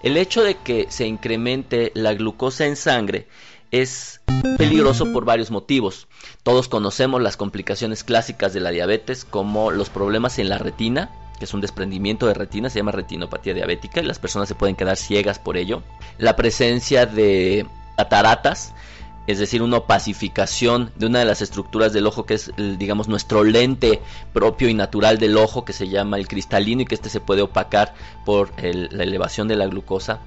El 0.03 0.17
hecho 0.17 0.43
de 0.43 0.57
que 0.57 0.87
se 0.91 1.07
incremente 1.07 1.93
la 1.95 2.15
glucosa 2.15 2.67
en 2.67 2.77
sangre 2.77 3.27
es 3.71 4.21
peligroso 4.57 5.13
por 5.13 5.25
varios 5.25 5.51
motivos. 5.51 6.07
Todos 6.43 6.69
conocemos 6.69 7.21
las 7.21 7.37
complicaciones 7.37 8.05
clásicas 8.05 8.53
de 8.53 8.61
la 8.61 8.71
diabetes 8.71 9.25
como 9.25 9.71
los 9.71 9.91
problemas 9.91 10.39
en 10.39 10.49
la 10.49 10.59
retina, 10.59 11.11
que 11.39 11.47
es 11.47 11.55
un 11.55 11.61
desprendimiento 11.61 12.27
de 12.27 12.35
retina, 12.35 12.71
se 12.71 12.79
llama 12.79 12.93
retinopatía 12.93 13.55
diabética 13.55 14.01
y 14.01 14.05
las 14.05 14.19
personas 14.19 14.49
se 14.49 14.55
pueden 14.55 14.77
quedar 14.77 14.97
ciegas 14.97 15.39
por 15.39 15.57
ello. 15.57 15.83
La 16.19 16.37
presencia 16.37 17.07
de 17.07 17.67
cataratas, 17.97 18.75
es 19.26 19.38
decir, 19.38 19.62
una 19.62 19.78
opacificación 19.78 20.93
de 20.97 21.07
una 21.07 21.21
de 21.21 21.25
las 21.25 21.40
estructuras 21.40 21.93
del 21.93 22.07
ojo 22.07 22.26
que 22.26 22.35
es, 22.35 22.52
digamos, 22.57 23.09
nuestro 23.09 23.43
lente 23.43 24.00
propio 24.33 24.69
y 24.69 24.75
natural 24.75 25.19
del 25.19 25.38
ojo 25.38 25.64
que 25.64 25.73
se 25.73 25.88
llama 25.88 26.19
el 26.19 26.28
cristalino 26.28 26.83
y 26.83 26.85
que 26.85 26.95
este 26.95 27.09
se 27.09 27.21
puede 27.21 27.43
opacar 27.43 27.95
por 28.25 28.50
la 28.61 29.02
elevación 29.02 29.49
de 29.49 29.57
la 29.57 29.66
glucosa. 29.66 30.21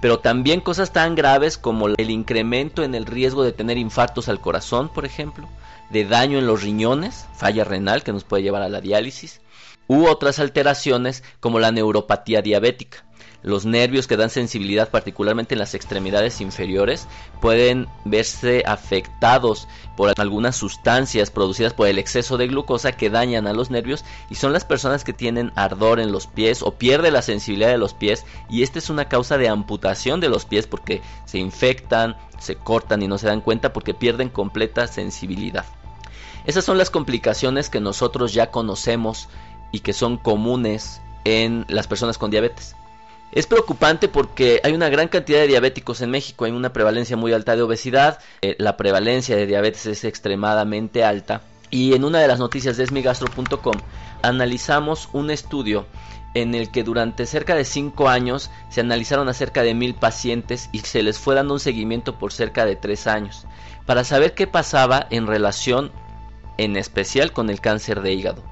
Pero 0.00 0.20
también 0.20 0.60
cosas 0.60 0.92
tan 0.92 1.14
graves 1.14 1.58
como 1.58 1.88
el 1.88 2.10
incremento 2.10 2.82
en 2.84 2.94
el 2.94 3.04
riesgo 3.04 3.42
de 3.42 3.52
tener 3.52 3.76
infartos 3.76 4.28
al 4.28 4.40
corazón, 4.40 4.88
por 4.88 5.04
ejemplo, 5.04 5.48
de 5.90 6.04
daño 6.04 6.38
en 6.38 6.46
los 6.46 6.62
riñones, 6.62 7.26
falla 7.36 7.64
renal 7.64 8.02
que 8.02 8.12
nos 8.12 8.24
puede 8.24 8.44
llevar 8.44 8.62
a 8.62 8.68
la 8.68 8.80
diálisis, 8.80 9.40
u 9.88 10.06
otras 10.06 10.38
alteraciones 10.38 11.24
como 11.40 11.58
la 11.58 11.72
neuropatía 11.72 12.42
diabética 12.42 13.07
los 13.42 13.64
nervios 13.64 14.06
que 14.06 14.16
dan 14.16 14.30
sensibilidad 14.30 14.90
particularmente 14.90 15.54
en 15.54 15.60
las 15.60 15.74
extremidades 15.74 16.40
inferiores 16.40 17.06
pueden 17.40 17.86
verse 18.04 18.64
afectados 18.66 19.68
por 19.96 20.12
algunas 20.18 20.56
sustancias 20.56 21.30
producidas 21.30 21.72
por 21.72 21.86
el 21.86 21.98
exceso 21.98 22.36
de 22.36 22.48
glucosa 22.48 22.92
que 22.92 23.10
dañan 23.10 23.46
a 23.46 23.52
los 23.52 23.70
nervios 23.70 24.04
y 24.28 24.34
son 24.34 24.52
las 24.52 24.64
personas 24.64 25.04
que 25.04 25.12
tienen 25.12 25.52
ardor 25.54 26.00
en 26.00 26.12
los 26.12 26.26
pies 26.26 26.62
o 26.62 26.72
pierde 26.72 27.10
la 27.10 27.22
sensibilidad 27.22 27.70
de 27.70 27.78
los 27.78 27.94
pies 27.94 28.24
y 28.48 28.62
esta 28.62 28.78
es 28.78 28.90
una 28.90 29.08
causa 29.08 29.38
de 29.38 29.48
amputación 29.48 30.20
de 30.20 30.28
los 30.28 30.44
pies 30.44 30.66
porque 30.66 31.00
se 31.24 31.38
infectan, 31.38 32.16
se 32.38 32.56
cortan 32.56 33.02
y 33.02 33.08
no 33.08 33.18
se 33.18 33.28
dan 33.28 33.40
cuenta 33.40 33.72
porque 33.72 33.94
pierden 33.94 34.30
completa 34.30 34.86
sensibilidad. 34.86 35.64
Esas 36.44 36.64
son 36.64 36.78
las 36.78 36.90
complicaciones 36.90 37.68
que 37.68 37.80
nosotros 37.80 38.32
ya 38.32 38.50
conocemos 38.50 39.28
y 39.70 39.80
que 39.80 39.92
son 39.92 40.16
comunes 40.16 41.00
en 41.24 41.66
las 41.68 41.86
personas 41.86 42.16
con 42.18 42.30
diabetes. 42.30 42.74
Es 43.32 43.46
preocupante 43.46 44.08
porque 44.08 44.60
hay 44.64 44.72
una 44.72 44.88
gran 44.88 45.08
cantidad 45.08 45.40
de 45.40 45.48
diabéticos 45.48 46.00
en 46.00 46.10
México, 46.10 46.46
hay 46.46 46.52
una 46.52 46.72
prevalencia 46.72 47.16
muy 47.16 47.32
alta 47.32 47.56
de 47.56 47.62
obesidad, 47.62 48.20
eh, 48.40 48.56
la 48.58 48.76
prevalencia 48.76 49.36
de 49.36 49.46
diabetes 49.46 49.84
es 49.86 50.04
extremadamente 50.04 51.04
alta 51.04 51.42
y 51.70 51.92
en 51.92 52.04
una 52.04 52.20
de 52.20 52.28
las 52.28 52.38
noticias 52.38 52.78
de 52.78 52.84
esmigastro.com 52.84 53.74
analizamos 54.22 55.10
un 55.12 55.30
estudio 55.30 55.86
en 56.34 56.54
el 56.54 56.70
que 56.70 56.84
durante 56.84 57.26
cerca 57.26 57.54
de 57.54 57.64
5 57.64 58.08
años 58.08 58.50
se 58.70 58.80
analizaron 58.80 59.28
a 59.28 59.34
cerca 59.34 59.62
de 59.62 59.74
mil 59.74 59.94
pacientes 59.94 60.70
y 60.72 60.80
se 60.80 61.02
les 61.02 61.18
fue 61.18 61.34
dando 61.34 61.54
un 61.54 61.60
seguimiento 61.60 62.18
por 62.18 62.32
cerca 62.32 62.64
de 62.64 62.76
3 62.76 63.06
años 63.06 63.46
para 63.86 64.04
saber 64.04 64.34
qué 64.34 64.46
pasaba 64.46 65.06
en 65.10 65.26
relación 65.26 65.92
en 66.56 66.76
especial 66.76 67.32
con 67.32 67.50
el 67.50 67.60
cáncer 67.60 68.02
de 68.02 68.12
hígado. 68.12 68.42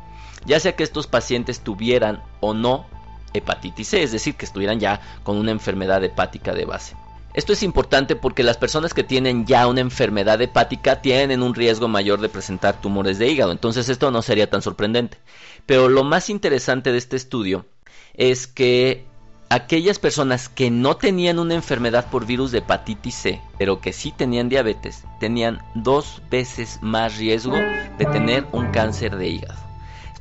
Ya 0.45 0.61
sea 0.61 0.77
que 0.77 0.85
estos 0.85 1.07
pacientes 1.07 1.61
tuvieran 1.61 2.23
o 2.41 2.55
no 2.55 2.87
hepatitis 3.33 3.89
C, 3.89 4.03
es 4.03 4.13
decir, 4.13 4.35
que 4.35 4.45
estuvieran 4.45 4.81
ya 4.81 5.01
con 5.23 5.37
una 5.37 5.51
enfermedad 5.51 6.03
hepática 6.05 6.55
de 6.55 6.65
base. 6.65 6.97
Esto 7.37 7.53
es 7.53 7.63
importante 7.63 8.17
porque 8.17 8.43
las 8.43 8.57
personas 8.57 8.95
que 8.95 9.05
tienen 9.05 9.45
ya 9.45 9.67
una 9.67 9.83
enfermedad 9.83 10.41
hepática 10.41 11.03
tienen 11.03 11.43
un 11.43 11.55
riesgo 11.55 11.87
mayor 11.87 12.21
de 12.23 12.31
presentar 12.31 12.81
tumores 12.81 13.19
de 13.19 13.29
hígado, 13.29 13.53
entonces 13.53 13.91
esto 13.91 14.11
no 14.11 14.23
sería 14.23 14.49
tan 14.49 14.63
sorprendente. 14.63 15.19
Pero 15.67 15.91
lo 15.91 16.03
más 16.03 16.31
interesante 16.31 16.93
de 16.93 16.99
este 16.99 17.17
estudio 17.17 17.67
es 18.15 18.47
que 18.47 19.05
aquellas 19.51 19.99
personas 19.99 20.49
que 20.49 20.71
no 20.71 20.97
tenían 20.97 21.39
una 21.39 21.55
enfermedad 21.55 22.09
por 22.11 22.25
virus 22.25 22.53
de 22.53 22.59
hepatitis 22.59 23.15
C, 23.15 23.41
pero 23.59 23.83
que 23.83 23.93
sí 23.93 24.13
tenían 24.13 24.49
diabetes, 24.49 25.05
tenían 25.21 25.61
dos 25.75 26.23
veces 26.31 26.79
más 26.81 27.19
riesgo 27.19 27.57
de 27.57 28.07
tener 28.07 28.47
un 28.53 28.71
cáncer 28.71 29.17
de 29.17 29.29
hígado. 29.29 29.66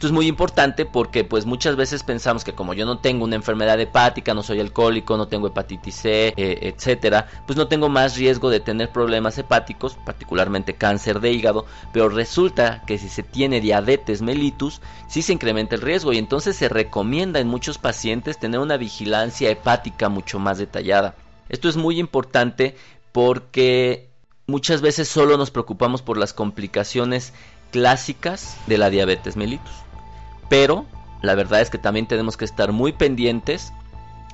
Esto 0.05 0.13
es 0.13 0.17
muy 0.19 0.27
importante 0.27 0.85
porque 0.85 1.24
pues 1.24 1.47
muchas 1.47 1.75
veces 1.75 2.03
pensamos 2.03 2.43
que 2.43 2.53
como 2.53 2.75
yo 2.75 2.85
no 2.85 3.00
tengo 3.00 3.24
una 3.24 3.38
enfermedad 3.38 3.79
hepática, 3.79 4.35
no 4.35 4.43
soy 4.43 4.59
alcohólico, 4.59 5.17
no 5.17 5.27
tengo 5.29 5.47
hepatitis 5.47 5.95
C, 5.95 6.27
eh, 6.38 6.59
etcétera, 6.62 7.27
pues 7.47 7.57
no 7.57 7.67
tengo 7.67 7.89
más 7.89 8.15
riesgo 8.15 8.51
de 8.51 8.59
tener 8.59 8.91
problemas 8.91 9.35
hepáticos, 9.39 9.97
particularmente 10.05 10.75
cáncer 10.75 11.21
de 11.21 11.31
hígado, 11.31 11.65
pero 11.91 12.09
resulta 12.09 12.83
que 12.85 13.00
si 13.00 13.09
se 13.09 13.24
tiene 13.24 13.62
diabetes 13.62 14.21
mellitus, 14.21 14.79
sí 15.07 15.24
se 15.24 15.33
incrementa 15.33 15.74
el 15.74 15.81
riesgo 15.81 16.13
y 16.13 16.19
entonces 16.19 16.55
se 16.55 16.69
recomienda 16.69 17.39
en 17.39 17.47
muchos 17.47 17.79
pacientes 17.79 18.38
tener 18.38 18.59
una 18.59 18.77
vigilancia 18.77 19.50
hepática 19.50 20.07
mucho 20.07 20.38
más 20.38 20.59
detallada. 20.59 21.15
Esto 21.50 21.67
es 21.67 21.77
muy 21.77 22.00
importante 22.00 22.75
porque 23.12 24.12
muchas 24.45 24.81
veces 24.81 25.07
solo 25.07 25.35
nos 25.35 25.50
preocupamos 25.50 26.03
por 26.03 26.17
las 26.17 26.31
complicaciones 26.31 27.33
clásicas 27.71 28.55
de 28.67 28.77
la 28.77 28.91
diabetes 28.91 29.35
mellitus. 29.35 29.85
Pero 30.50 30.86
la 31.22 31.36
verdad 31.36 31.62
es 31.62 31.70
que 31.70 31.78
también 31.78 32.08
tenemos 32.08 32.38
que 32.38 32.46
estar 32.46 32.72
muy 32.72 32.94
pendientes 32.94 33.74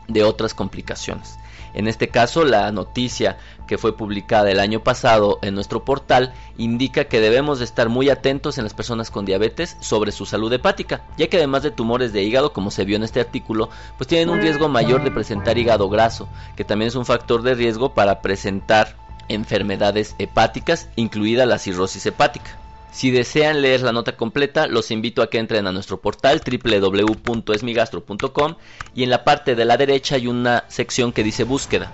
de 0.07 0.23
otras 0.23 0.53
complicaciones. 0.53 1.37
En 1.73 1.87
este 1.87 2.09
caso, 2.09 2.43
la 2.43 2.69
noticia 2.71 3.37
que 3.65 3.77
fue 3.77 3.95
publicada 3.95 4.51
el 4.51 4.59
año 4.59 4.83
pasado 4.83 5.39
en 5.41 5.55
nuestro 5.55 5.85
portal 5.85 6.33
indica 6.57 7.05
que 7.05 7.21
debemos 7.21 7.59
de 7.59 7.65
estar 7.65 7.87
muy 7.87 8.09
atentos 8.09 8.57
en 8.57 8.65
las 8.65 8.73
personas 8.73 9.09
con 9.09 9.23
diabetes 9.23 9.77
sobre 9.79 10.11
su 10.11 10.25
salud 10.25 10.51
hepática, 10.51 11.05
ya 11.17 11.27
que 11.27 11.37
además 11.37 11.63
de 11.63 11.71
tumores 11.71 12.11
de 12.11 12.23
hígado, 12.23 12.51
como 12.51 12.71
se 12.71 12.83
vio 12.83 12.97
en 12.97 13.03
este 13.03 13.21
artículo, 13.21 13.69
pues 13.97 14.07
tienen 14.07 14.29
un 14.29 14.41
riesgo 14.41 14.67
mayor 14.67 15.03
de 15.03 15.11
presentar 15.11 15.57
hígado 15.57 15.87
graso, 15.87 16.27
que 16.57 16.65
también 16.65 16.89
es 16.89 16.95
un 16.95 17.05
factor 17.05 17.41
de 17.41 17.55
riesgo 17.55 17.93
para 17.93 18.21
presentar 18.21 18.97
enfermedades 19.29 20.15
hepáticas, 20.19 20.89
incluida 20.97 21.45
la 21.45 21.57
cirrosis 21.57 22.05
hepática. 22.05 22.60
Si 22.91 23.09
desean 23.09 23.61
leer 23.61 23.81
la 23.81 23.93
nota 23.93 24.17
completa, 24.17 24.67
los 24.67 24.91
invito 24.91 25.21
a 25.21 25.29
que 25.29 25.37
entren 25.39 25.65
a 25.65 25.71
nuestro 25.71 26.01
portal 26.01 26.41
www.esmigastro.com 26.45 28.55
y 28.93 29.03
en 29.03 29.09
la 29.09 29.23
parte 29.23 29.55
de 29.55 29.63
la 29.63 29.77
derecha 29.77 30.15
hay 30.15 30.27
una 30.27 30.65
sección 30.67 31.13
que 31.13 31.23
dice 31.23 31.45
búsqueda. 31.45 31.89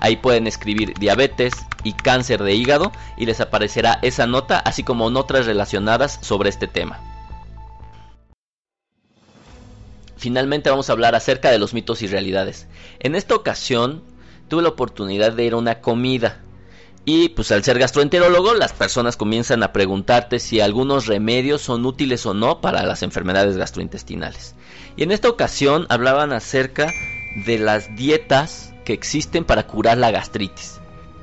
Ahí 0.00 0.16
pueden 0.16 0.46
escribir 0.46 0.98
diabetes 0.98 1.64
y 1.84 1.94
cáncer 1.94 2.42
de 2.42 2.54
hígado 2.54 2.92
y 3.16 3.24
les 3.24 3.40
aparecerá 3.40 3.98
esa 4.02 4.26
nota 4.26 4.58
así 4.58 4.82
como 4.82 5.06
otras 5.06 5.46
relacionadas 5.46 6.18
sobre 6.20 6.50
este 6.50 6.66
tema. 6.66 7.00
Finalmente 10.18 10.68
vamos 10.70 10.90
a 10.90 10.92
hablar 10.92 11.14
acerca 11.14 11.50
de 11.50 11.58
los 11.58 11.72
mitos 11.72 12.02
y 12.02 12.08
realidades. 12.08 12.66
En 13.00 13.14
esta 13.14 13.34
ocasión 13.34 14.02
tuve 14.48 14.60
la 14.62 14.68
oportunidad 14.68 15.32
de 15.32 15.44
ir 15.44 15.54
a 15.54 15.56
una 15.56 15.80
comida 15.80 16.42
Y 17.04 17.30
pues 17.30 17.50
al 17.50 17.64
ser 17.64 17.78
gastroenterólogo, 17.78 18.54
las 18.54 18.72
personas 18.72 19.16
comienzan 19.16 19.62
a 19.62 19.72
preguntarte 19.72 20.38
si 20.38 20.60
algunos 20.60 21.06
remedios 21.06 21.60
son 21.60 21.84
útiles 21.84 22.24
o 22.26 22.34
no 22.34 22.60
para 22.60 22.84
las 22.84 23.02
enfermedades 23.02 23.56
gastrointestinales. 23.56 24.54
Y 24.96 25.02
en 25.02 25.10
esta 25.10 25.28
ocasión 25.28 25.86
hablaban 25.88 26.32
acerca 26.32 26.92
de 27.44 27.58
las 27.58 27.96
dietas 27.96 28.72
que 28.84 28.92
existen 28.92 29.44
para 29.44 29.66
curar 29.66 29.98
la 29.98 30.12
gastritis. 30.12 30.80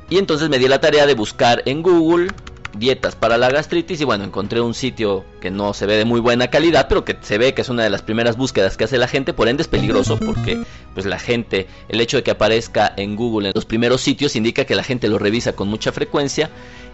Y 0.09 0.17
entonces 0.17 0.50
me 0.50 0.59
di 0.59 0.67
la 0.67 0.81
tarea 0.81 1.05
de 1.05 1.13
buscar 1.13 1.62
en 1.65 1.81
Google 1.81 2.29
dietas 2.77 3.15
para 3.15 3.38
la 3.38 3.49
gastritis 3.49 4.01
y 4.01 4.03
bueno, 4.03 4.23
encontré 4.23 4.61
un 4.61 4.73
sitio 4.73 5.25
que 5.41 5.49
no 5.51 5.73
se 5.73 5.85
ve 5.85 5.97
de 5.97 6.05
muy 6.05 6.19
buena 6.19 6.49
calidad, 6.49 6.88
pero 6.88 7.03
que 7.05 7.17
se 7.21 7.38
ve 7.38 7.53
que 7.53 7.61
es 7.61 7.69
una 7.69 7.83
de 7.83 7.89
las 7.89 8.01
primeras 8.01 8.38
búsquedas 8.38 8.77
que 8.77 8.83
hace 8.83 8.97
la 8.97 9.07
gente, 9.07 9.33
por 9.33 9.47
ende 9.47 9.63
es 9.63 9.67
peligroso 9.67 10.17
porque 10.17 10.61
pues 10.93 11.05
la 11.05 11.19
gente, 11.19 11.67
el 11.88 12.01
hecho 12.01 12.17
de 12.17 12.23
que 12.23 12.31
aparezca 12.31 12.93
en 12.95 13.15
Google 13.15 13.49
en 13.49 13.53
los 13.55 13.65
primeros 13.65 14.01
sitios 14.01 14.35
indica 14.35 14.65
que 14.65 14.75
la 14.75 14.83
gente 14.83 15.07
lo 15.07 15.17
revisa 15.17 15.53
con 15.53 15.67
mucha 15.67 15.91
frecuencia 15.91 16.49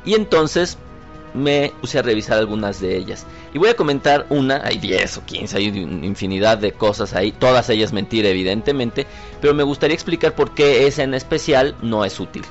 y 0.06 0.14
entonces 0.14 0.78
me 1.34 1.74
puse 1.82 2.00
a 2.00 2.02
revisar 2.02 2.38
algunas 2.40 2.80
de 2.80 2.96
ellas. 2.96 3.26
Y 3.54 3.58
voy 3.58 3.70
a 3.70 3.76
comentar 3.76 4.26
una, 4.30 4.62
hay 4.64 4.78
10 4.78 5.18
o 5.18 5.26
15, 5.26 5.58
hay 5.58 5.66
infinidad 5.66 6.58
de 6.58 6.72
cosas 6.72 7.14
ahí, 7.14 7.32
todas 7.32 7.70
ellas 7.70 7.92
mentira 7.92 8.30
evidentemente, 8.30 9.06
pero 9.42 9.54
me 9.54 9.64
gustaría 9.64 9.94
explicar 9.94 10.34
por 10.34 10.54
qué 10.54 10.88
esa 10.88 11.04
en 11.04 11.14
especial 11.14 11.76
no 11.82 12.06
es 12.06 12.20
útil. 12.20 12.44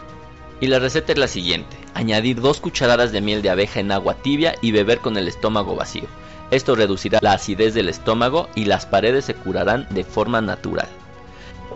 Y 0.60 0.66
la 0.66 0.78
receta 0.78 1.12
es 1.12 1.18
la 1.18 1.28
siguiente, 1.28 1.76
añadir 1.94 2.40
dos 2.40 2.60
cucharadas 2.60 3.12
de 3.12 3.20
miel 3.20 3.42
de 3.42 3.50
abeja 3.50 3.80
en 3.80 3.92
agua 3.92 4.14
tibia 4.14 4.54
y 4.60 4.72
beber 4.72 4.98
con 4.98 5.16
el 5.16 5.28
estómago 5.28 5.76
vacío. 5.76 6.06
Esto 6.50 6.74
reducirá 6.74 7.18
la 7.22 7.32
acidez 7.32 7.74
del 7.74 7.88
estómago 7.88 8.48
y 8.54 8.66
las 8.66 8.86
paredes 8.86 9.24
se 9.24 9.34
curarán 9.34 9.86
de 9.90 10.04
forma 10.04 10.40
natural. 10.40 10.88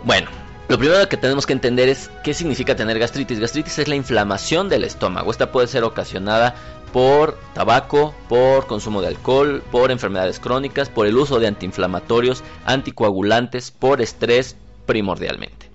Bueno, 0.04 0.28
lo 0.68 0.78
primero 0.78 1.08
que 1.08 1.16
tenemos 1.16 1.46
que 1.46 1.54
entender 1.54 1.88
es 1.88 2.10
qué 2.22 2.34
significa 2.34 2.76
tener 2.76 2.98
gastritis. 2.98 3.40
Gastritis 3.40 3.78
es 3.78 3.88
la 3.88 3.94
inflamación 3.94 4.68
del 4.68 4.84
estómago. 4.84 5.30
Esta 5.30 5.50
puede 5.50 5.66
ser 5.66 5.82
ocasionada 5.82 6.54
por 6.92 7.38
tabaco, 7.54 8.14
por 8.28 8.66
consumo 8.66 9.00
de 9.00 9.08
alcohol, 9.08 9.62
por 9.70 9.90
enfermedades 9.90 10.40
crónicas, 10.40 10.88
por 10.88 11.06
el 11.06 11.16
uso 11.16 11.38
de 11.38 11.46
antiinflamatorios, 11.46 12.44
anticoagulantes, 12.66 13.70
por 13.70 14.00
estrés 14.00 14.56
primordialmente. 14.86 15.70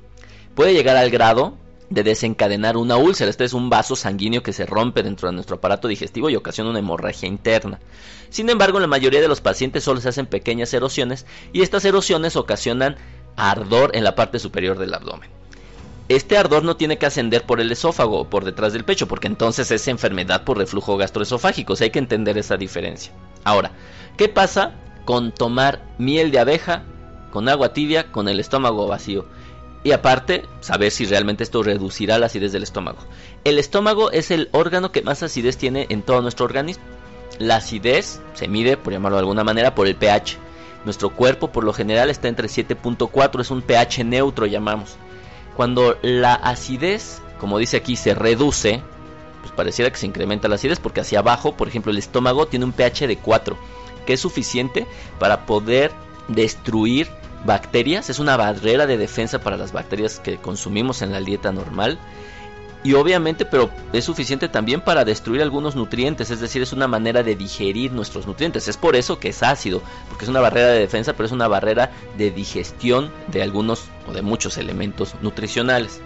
Puede 0.55 0.73
llegar 0.73 0.95
al 0.95 1.09
grado 1.09 1.57
de 1.93 2.03
desencadenar 2.03 2.77
una 2.77 2.97
úlcera. 2.97 3.29
Este 3.29 3.43
es 3.43 3.53
un 3.53 3.69
vaso 3.69 3.95
sanguíneo 3.95 4.43
que 4.43 4.53
se 4.53 4.65
rompe 4.65 5.03
dentro 5.03 5.29
de 5.29 5.33
nuestro 5.35 5.57
aparato 5.57 5.87
digestivo 5.87 6.29
y 6.29 6.35
ocasiona 6.35 6.71
una 6.71 6.79
hemorragia 6.79 7.27
interna. 7.27 7.79
Sin 8.29 8.49
embargo, 8.49 8.77
en 8.77 8.83
la 8.83 8.87
mayoría 8.87 9.21
de 9.21 9.27
los 9.27 9.41
pacientes 9.41 9.83
solo 9.83 10.01
se 10.01 10.09
hacen 10.09 10.25
pequeñas 10.25 10.73
erosiones 10.73 11.25
y 11.51 11.61
estas 11.61 11.85
erosiones 11.85 12.35
ocasionan 12.35 12.95
ardor 13.35 13.95
en 13.95 14.03
la 14.03 14.15
parte 14.15 14.39
superior 14.39 14.77
del 14.77 14.93
abdomen. 14.93 15.29
Este 16.09 16.37
ardor 16.37 16.63
no 16.63 16.75
tiene 16.75 16.97
que 16.97 17.05
ascender 17.05 17.43
por 17.43 17.61
el 17.61 17.71
esófago 17.71 18.19
o 18.19 18.29
por 18.29 18.43
detrás 18.43 18.73
del 18.73 18.83
pecho, 18.83 19.07
porque 19.07 19.27
entonces 19.27 19.71
es 19.71 19.87
enfermedad 19.87 20.43
por 20.43 20.57
reflujo 20.57 20.97
gastroesofágico. 20.97 21.75
hay 21.79 21.91
que 21.91 21.99
entender 21.99 22.37
esa 22.37 22.57
diferencia. 22.57 23.13
Ahora, 23.43 23.71
¿qué 24.17 24.27
pasa 24.27 24.73
con 25.05 25.31
tomar 25.31 25.81
miel 25.97 26.31
de 26.31 26.39
abeja 26.39 26.83
con 27.31 27.49
agua 27.49 27.73
tibia 27.73 28.11
con 28.11 28.27
el 28.27 28.39
estómago 28.39 28.87
vacío? 28.87 29.25
Y 29.83 29.91
aparte, 29.91 30.45
saber 30.61 30.91
si 30.91 31.05
realmente 31.05 31.43
esto 31.43 31.61
reducirá 31.61 32.17
la 32.17 32.27
acidez 32.27 32.53
del 32.53 32.63
estómago. 32.63 32.99
El 33.43 33.59
estómago 33.59 34.11
es 34.11 34.31
el 34.31 34.47
órgano 34.53 34.91
que 34.91 35.01
más 35.01 35.23
acidez 35.23 35.57
tiene 35.57 35.87
en 35.89 36.01
todo 36.01 36.21
nuestro 36.21 36.45
organismo. 36.45 36.83
La 37.37 37.57
acidez 37.57 38.21
se 38.33 38.47
mide, 38.47 38.77
por 38.77 38.93
llamarlo 38.93 39.17
de 39.17 39.21
alguna 39.21 39.43
manera, 39.43 39.75
por 39.75 39.87
el 39.87 39.95
pH. 39.95 40.37
Nuestro 40.85 41.09
cuerpo 41.09 41.51
por 41.51 41.65
lo 41.65 41.73
general 41.73 42.09
está 42.09 42.29
entre 42.29 42.47
7.4, 42.47 43.41
es 43.41 43.51
un 43.51 43.61
pH 43.61 44.05
neutro 44.05 44.45
llamamos. 44.45 44.95
Cuando 45.55 45.97
la 46.01 46.33
acidez, 46.33 47.21
como 47.39 47.57
dice 47.57 47.77
aquí, 47.77 47.97
se 47.97 48.15
reduce, 48.15 48.81
pues 49.41 49.51
pareciera 49.53 49.91
que 49.91 49.97
se 49.97 50.05
incrementa 50.05 50.47
la 50.47 50.55
acidez 50.55 50.79
porque 50.79 51.01
hacia 51.01 51.19
abajo, 51.19 51.57
por 51.57 51.67
ejemplo, 51.67 51.91
el 51.91 51.97
estómago 51.97 52.47
tiene 52.47 52.65
un 52.65 52.71
pH 52.71 53.07
de 53.07 53.17
4, 53.17 53.57
que 54.05 54.13
es 54.13 54.19
suficiente 54.21 54.87
para 55.19 55.45
poder 55.45 55.91
destruir 56.29 57.09
bacterias, 57.45 58.09
es 58.09 58.19
una 58.19 58.37
barrera 58.37 58.85
de 58.85 58.97
defensa 58.97 59.39
para 59.39 59.57
las 59.57 59.71
bacterias 59.71 60.19
que 60.19 60.37
consumimos 60.37 61.01
en 61.01 61.11
la 61.11 61.19
dieta 61.19 61.51
normal. 61.51 61.99
Y 62.83 62.95
obviamente, 62.95 63.45
pero 63.45 63.69
es 63.93 64.03
suficiente 64.03 64.49
también 64.49 64.81
para 64.81 65.05
destruir 65.05 65.41
algunos 65.41 65.73
nutrientes, 65.73 66.31
es 66.31 66.41
decir, 66.41 66.61
es 66.61 66.73
una 66.73 66.87
manera 66.87 67.23
de 67.23 67.35
digerir 67.35 67.93
nuestros 67.93 68.27
nutrientes. 68.27 68.67
Es 68.67 68.75
por 68.75 68.97
eso 68.97 69.19
que 69.19 69.29
es 69.29 69.41
ácido, 69.41 69.81
porque 70.09 70.25
es 70.25 70.29
una 70.29 70.41
barrera 70.41 70.67
de 70.67 70.79
defensa, 70.79 71.13
pero 71.13 71.25
es 71.25 71.31
una 71.31 71.47
barrera 71.47 71.91
de 72.17 72.29
digestión 72.29 73.09
de 73.27 73.41
algunos 73.41 73.85
o 74.05 74.11
de 74.11 74.21
muchos 74.21 74.57
elementos 74.57 75.15
nutricionales. 75.21 76.01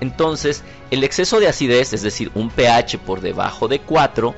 Entonces, 0.00 0.64
el 0.90 1.02
exceso 1.02 1.40
de 1.40 1.48
acidez, 1.48 1.94
es 1.94 2.02
decir, 2.02 2.30
un 2.34 2.50
pH 2.50 2.98
por 2.98 3.22
debajo 3.22 3.66
de 3.66 3.80
4, 3.80 4.34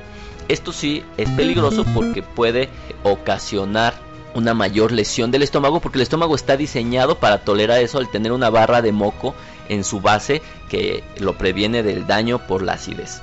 esto 0.47 0.71
sí 0.71 1.03
es 1.17 1.29
peligroso 1.31 1.85
porque 1.93 2.23
puede 2.23 2.69
ocasionar 3.03 3.93
una 4.33 4.53
mayor 4.53 4.91
lesión 4.91 5.31
del 5.31 5.43
estómago 5.43 5.79
porque 5.79 5.97
el 5.97 6.03
estómago 6.03 6.35
está 6.35 6.57
diseñado 6.57 7.19
para 7.19 7.43
tolerar 7.43 7.79
eso 7.79 7.97
al 7.97 8.09
tener 8.09 8.31
una 8.31 8.49
barra 8.49 8.81
de 8.81 8.91
moco 8.91 9.35
en 9.69 9.83
su 9.83 10.01
base 10.01 10.41
que 10.69 11.03
lo 11.17 11.37
previene 11.37 11.83
del 11.83 12.07
daño 12.07 12.39
por 12.47 12.61
la 12.61 12.73
acidez. 12.73 13.21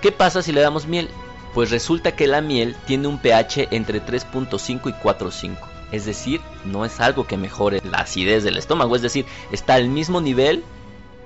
¿Qué 0.00 0.12
pasa 0.12 0.42
si 0.42 0.52
le 0.52 0.60
damos 0.60 0.86
miel? 0.86 1.08
Pues 1.54 1.70
resulta 1.70 2.14
que 2.14 2.26
la 2.26 2.40
miel 2.40 2.76
tiene 2.86 3.08
un 3.08 3.18
pH 3.18 3.68
entre 3.70 4.04
3.5 4.04 4.90
y 4.90 4.92
4.5. 4.92 5.56
Es 5.90 6.04
decir, 6.04 6.40
no 6.64 6.84
es 6.84 7.00
algo 7.00 7.26
que 7.26 7.36
mejore 7.36 7.80
la 7.90 7.98
acidez 7.98 8.44
del 8.44 8.58
estómago, 8.58 8.94
es 8.94 9.02
decir, 9.02 9.24
está 9.50 9.74
al 9.74 9.88
mismo 9.88 10.20
nivel 10.20 10.62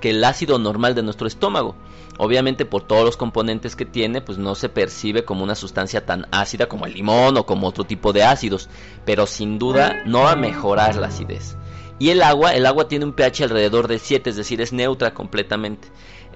que 0.00 0.10
el 0.10 0.24
ácido 0.24 0.58
normal 0.58 0.94
de 0.94 1.02
nuestro 1.02 1.26
estómago. 1.26 1.74
Obviamente 2.24 2.64
por 2.64 2.84
todos 2.84 3.04
los 3.04 3.16
componentes 3.16 3.74
que 3.74 3.84
tiene, 3.84 4.20
pues 4.20 4.38
no 4.38 4.54
se 4.54 4.68
percibe 4.68 5.24
como 5.24 5.42
una 5.42 5.56
sustancia 5.56 6.06
tan 6.06 6.28
ácida 6.30 6.68
como 6.68 6.86
el 6.86 6.94
limón 6.94 7.36
o 7.36 7.46
como 7.46 7.66
otro 7.66 7.82
tipo 7.82 8.12
de 8.12 8.22
ácidos, 8.22 8.68
pero 9.04 9.26
sin 9.26 9.58
duda 9.58 10.04
no 10.06 10.20
va 10.20 10.30
a 10.30 10.36
mejorar 10.36 10.94
la 10.94 11.08
acidez. 11.08 11.56
Y 11.98 12.10
el 12.10 12.22
agua, 12.22 12.54
el 12.54 12.64
agua 12.66 12.86
tiene 12.86 13.06
un 13.06 13.14
pH 13.14 13.42
alrededor 13.42 13.88
de 13.88 13.98
7, 13.98 14.30
es 14.30 14.36
decir, 14.36 14.60
es 14.60 14.72
neutra 14.72 15.14
completamente. 15.14 15.88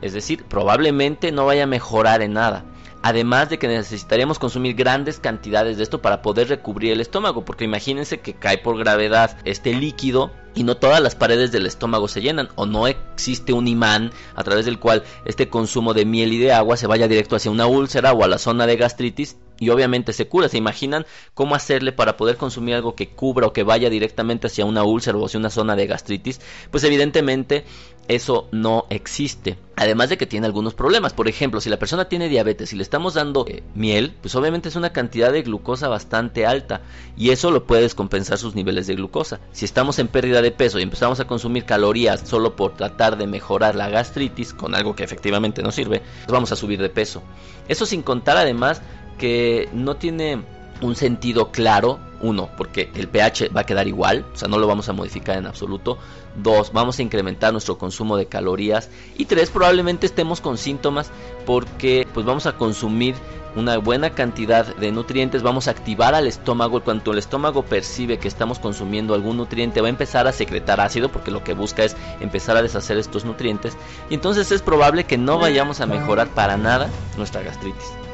Es 0.02 0.12
decir, 0.12 0.42
probablemente 0.46 1.30
no 1.30 1.46
vaya 1.46 1.62
a 1.62 1.68
mejorar 1.68 2.20
en 2.20 2.32
nada. 2.32 2.64
Además 3.02 3.48
de 3.48 3.58
que 3.58 3.68
necesitaríamos 3.68 4.38
consumir 4.38 4.74
grandes 4.74 5.20
cantidades 5.20 5.76
de 5.76 5.82
esto 5.82 6.02
para 6.02 6.22
poder 6.22 6.48
recubrir 6.48 6.92
el 6.92 7.00
estómago, 7.00 7.44
porque 7.44 7.64
imagínense 7.64 8.20
que 8.20 8.34
cae 8.34 8.58
por 8.58 8.78
gravedad 8.78 9.36
este 9.44 9.74
líquido 9.74 10.32
y 10.54 10.64
no 10.64 10.76
todas 10.76 11.00
las 11.00 11.14
paredes 11.14 11.52
del 11.52 11.66
estómago 11.66 12.08
se 12.08 12.22
llenan 12.22 12.48
o 12.56 12.66
no 12.66 12.86
existe 12.86 13.52
un 13.52 13.68
imán 13.68 14.10
a 14.34 14.42
través 14.42 14.64
del 14.64 14.80
cual 14.80 15.04
este 15.24 15.48
consumo 15.48 15.94
de 15.94 16.06
miel 16.06 16.32
y 16.32 16.38
de 16.38 16.52
agua 16.52 16.76
se 16.76 16.86
vaya 16.86 17.08
directo 17.08 17.36
hacia 17.36 17.50
una 17.50 17.66
úlcera 17.66 18.12
o 18.12 18.24
a 18.24 18.28
la 18.28 18.38
zona 18.38 18.66
de 18.66 18.76
gastritis 18.76 19.36
y 19.58 19.70
obviamente 19.70 20.12
se 20.12 20.28
cura. 20.28 20.48
¿Se 20.48 20.58
imaginan 20.58 21.06
cómo 21.34 21.54
hacerle 21.54 21.92
para 21.92 22.16
poder 22.16 22.36
consumir 22.36 22.74
algo 22.74 22.94
que 22.94 23.08
cubra 23.08 23.46
o 23.46 23.52
que 23.52 23.62
vaya 23.62 23.90
directamente 23.90 24.46
hacia 24.46 24.64
una 24.64 24.84
úlcera 24.84 25.18
o 25.18 25.26
hacia 25.26 25.40
una 25.40 25.50
zona 25.50 25.76
de 25.76 25.86
gastritis? 25.86 26.40
Pues 26.70 26.84
evidentemente 26.84 27.64
eso 28.08 28.48
no 28.52 28.86
existe. 28.90 29.58
Además 29.74 30.08
de 30.08 30.16
que 30.16 30.26
tiene 30.26 30.46
algunos 30.46 30.74
problemas. 30.74 31.12
Por 31.12 31.28
ejemplo, 31.28 31.60
si 31.60 31.68
la 31.68 31.78
persona 31.78 32.08
tiene 32.08 32.28
diabetes 32.28 32.72
y 32.72 32.76
le 32.76 32.82
estamos 32.82 33.14
dando 33.14 33.44
eh, 33.46 33.62
miel, 33.74 34.14
pues 34.20 34.34
obviamente 34.34 34.68
es 34.68 34.76
una 34.76 34.92
cantidad 34.92 35.32
de 35.32 35.42
glucosa 35.42 35.88
bastante 35.88 36.46
alta 36.46 36.82
y 37.16 37.30
eso 37.30 37.50
lo 37.50 37.66
puede 37.66 37.82
descompensar 37.82 38.38
sus 38.38 38.54
niveles 38.54 38.86
de 38.86 38.94
glucosa. 38.94 39.40
Si 39.52 39.64
estamos 39.64 39.98
en 39.98 40.08
pérdida 40.08 40.40
de 40.40 40.50
peso 40.50 40.78
y 40.78 40.82
empezamos 40.82 41.20
a 41.20 41.26
consumir 41.26 41.64
calorías 41.64 42.20
solo 42.20 42.56
por 42.56 42.74
tratar 42.74 43.18
de 43.18 43.26
mejorar 43.26 43.74
la 43.74 43.88
gastritis 43.88 44.54
con 44.54 44.74
algo 44.74 44.94
que 44.94 45.04
efectivamente 45.04 45.62
no 45.62 45.72
sirve, 45.72 46.00
pues 46.00 46.32
vamos 46.32 46.52
a 46.52 46.56
subir 46.56 46.80
de 46.80 46.88
peso. 46.88 47.22
Eso 47.68 47.84
sin 47.86 48.02
contar 48.02 48.36
además 48.36 48.80
que 49.18 49.68
no 49.72 49.96
tiene 49.96 50.42
un 50.80 50.96
sentido 50.96 51.50
claro. 51.50 52.00
Uno, 52.18 52.48
porque 52.56 52.90
el 52.94 53.08
pH 53.08 53.50
va 53.54 53.60
a 53.60 53.64
quedar 53.64 53.86
igual, 53.86 54.24
o 54.32 54.36
sea, 54.38 54.48
no 54.48 54.56
lo 54.56 54.66
vamos 54.66 54.88
a 54.88 54.94
modificar 54.94 55.36
en 55.36 55.44
absoluto. 55.44 55.98
Dos, 56.34 56.72
vamos 56.72 56.98
a 56.98 57.02
incrementar 57.02 57.52
nuestro 57.52 57.76
consumo 57.76 58.16
de 58.16 58.24
calorías. 58.24 58.88
Y 59.18 59.26
tres, 59.26 59.50
probablemente 59.50 60.06
estemos 60.06 60.40
con 60.40 60.56
síntomas 60.56 61.10
porque 61.44 62.08
pues 62.14 62.24
vamos 62.24 62.46
a 62.46 62.56
consumir 62.56 63.14
una 63.54 63.78
buena 63.78 64.10
cantidad 64.10 64.74
de 64.76 64.92
nutrientes, 64.92 65.42
vamos 65.42 65.68
a 65.68 65.72
activar 65.72 66.14
al 66.14 66.26
estómago. 66.26 66.82
Cuando 66.82 67.12
el 67.12 67.18
estómago 67.18 67.62
percibe 67.62 68.18
que 68.18 68.28
estamos 68.28 68.58
consumiendo 68.58 69.14
algún 69.14 69.36
nutriente, 69.36 69.82
va 69.82 69.88
a 69.88 69.90
empezar 69.90 70.26
a 70.26 70.32
secretar 70.32 70.80
ácido 70.80 71.10
porque 71.10 71.30
lo 71.30 71.44
que 71.44 71.54
busca 71.54 71.84
es 71.84 71.96
empezar 72.20 72.56
a 72.56 72.62
deshacer 72.62 72.96
estos 72.96 73.26
nutrientes. 73.26 73.76
Y 74.08 74.14
entonces 74.14 74.52
es 74.52 74.62
probable 74.62 75.04
que 75.04 75.18
no 75.18 75.38
vayamos 75.38 75.80
a 75.80 75.86
mejorar 75.86 76.28
para 76.28 76.56
nada 76.56 76.88
nuestra 77.16 77.42
gastritis. 77.42 78.05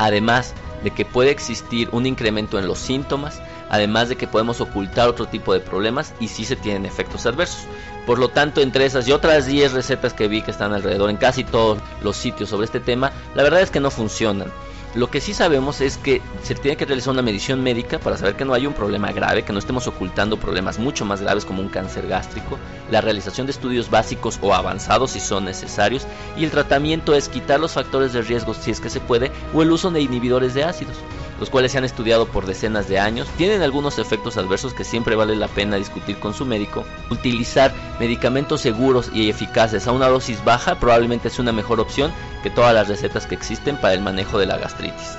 Además 0.00 0.54
de 0.82 0.92
que 0.92 1.04
puede 1.04 1.30
existir 1.30 1.90
un 1.92 2.06
incremento 2.06 2.58
en 2.58 2.66
los 2.66 2.78
síntomas, 2.78 3.42
además 3.68 4.08
de 4.08 4.16
que 4.16 4.26
podemos 4.26 4.62
ocultar 4.62 5.10
otro 5.10 5.26
tipo 5.26 5.52
de 5.52 5.60
problemas 5.60 6.14
y 6.20 6.28
sí 6.28 6.46
se 6.46 6.56
tienen 6.56 6.86
efectos 6.86 7.26
adversos. 7.26 7.66
Por 8.06 8.18
lo 8.18 8.30
tanto, 8.30 8.62
entre 8.62 8.86
esas 8.86 9.06
y 9.06 9.12
otras 9.12 9.44
10 9.44 9.74
recetas 9.74 10.14
que 10.14 10.26
vi 10.26 10.40
que 10.40 10.52
están 10.52 10.72
alrededor 10.72 11.10
en 11.10 11.18
casi 11.18 11.44
todos 11.44 11.80
los 12.02 12.16
sitios 12.16 12.48
sobre 12.48 12.64
este 12.64 12.80
tema, 12.80 13.12
la 13.34 13.42
verdad 13.42 13.60
es 13.60 13.70
que 13.70 13.78
no 13.78 13.90
funcionan. 13.90 14.50
Lo 14.94 15.08
que 15.08 15.20
sí 15.20 15.34
sabemos 15.34 15.80
es 15.80 15.98
que 15.98 16.20
se 16.42 16.56
tiene 16.56 16.76
que 16.76 16.84
realizar 16.84 17.12
una 17.12 17.22
medición 17.22 17.62
médica 17.62 18.00
para 18.00 18.16
saber 18.16 18.34
que 18.34 18.44
no 18.44 18.54
hay 18.54 18.66
un 18.66 18.72
problema 18.72 19.12
grave, 19.12 19.44
que 19.44 19.52
no 19.52 19.60
estemos 19.60 19.86
ocultando 19.86 20.36
problemas 20.36 20.80
mucho 20.80 21.04
más 21.04 21.20
graves 21.20 21.44
como 21.44 21.62
un 21.62 21.68
cáncer 21.68 22.08
gástrico, 22.08 22.58
la 22.90 23.00
realización 23.00 23.46
de 23.46 23.52
estudios 23.52 23.88
básicos 23.88 24.40
o 24.42 24.52
avanzados 24.52 25.12
si 25.12 25.20
son 25.20 25.44
necesarios, 25.44 26.08
y 26.36 26.42
el 26.42 26.50
tratamiento 26.50 27.14
es 27.14 27.28
quitar 27.28 27.60
los 27.60 27.74
factores 27.74 28.12
de 28.12 28.22
riesgo 28.22 28.52
si 28.52 28.72
es 28.72 28.80
que 28.80 28.90
se 28.90 28.98
puede, 28.98 29.30
o 29.54 29.62
el 29.62 29.70
uso 29.70 29.92
de 29.92 30.02
inhibidores 30.02 30.54
de 30.54 30.64
ácidos 30.64 30.96
los 31.40 31.48
cuales 31.48 31.72
se 31.72 31.78
han 31.78 31.84
estudiado 31.84 32.26
por 32.26 32.46
decenas 32.46 32.86
de 32.86 32.98
años, 32.98 33.26
tienen 33.38 33.62
algunos 33.62 33.98
efectos 33.98 34.36
adversos 34.36 34.74
que 34.74 34.84
siempre 34.84 35.16
vale 35.16 35.34
la 35.34 35.48
pena 35.48 35.76
discutir 35.76 36.20
con 36.20 36.34
su 36.34 36.44
médico. 36.44 36.84
Utilizar 37.08 37.72
medicamentos 37.98 38.60
seguros 38.60 39.10
y 39.14 39.30
eficaces 39.30 39.86
a 39.86 39.92
una 39.92 40.08
dosis 40.08 40.44
baja 40.44 40.78
probablemente 40.78 41.28
es 41.28 41.38
una 41.38 41.50
mejor 41.50 41.80
opción 41.80 42.12
que 42.42 42.50
todas 42.50 42.74
las 42.74 42.88
recetas 42.88 43.26
que 43.26 43.34
existen 43.34 43.76
para 43.76 43.94
el 43.94 44.00
manejo 44.00 44.38
de 44.38 44.46
la 44.46 44.58
gastritis. 44.58 45.18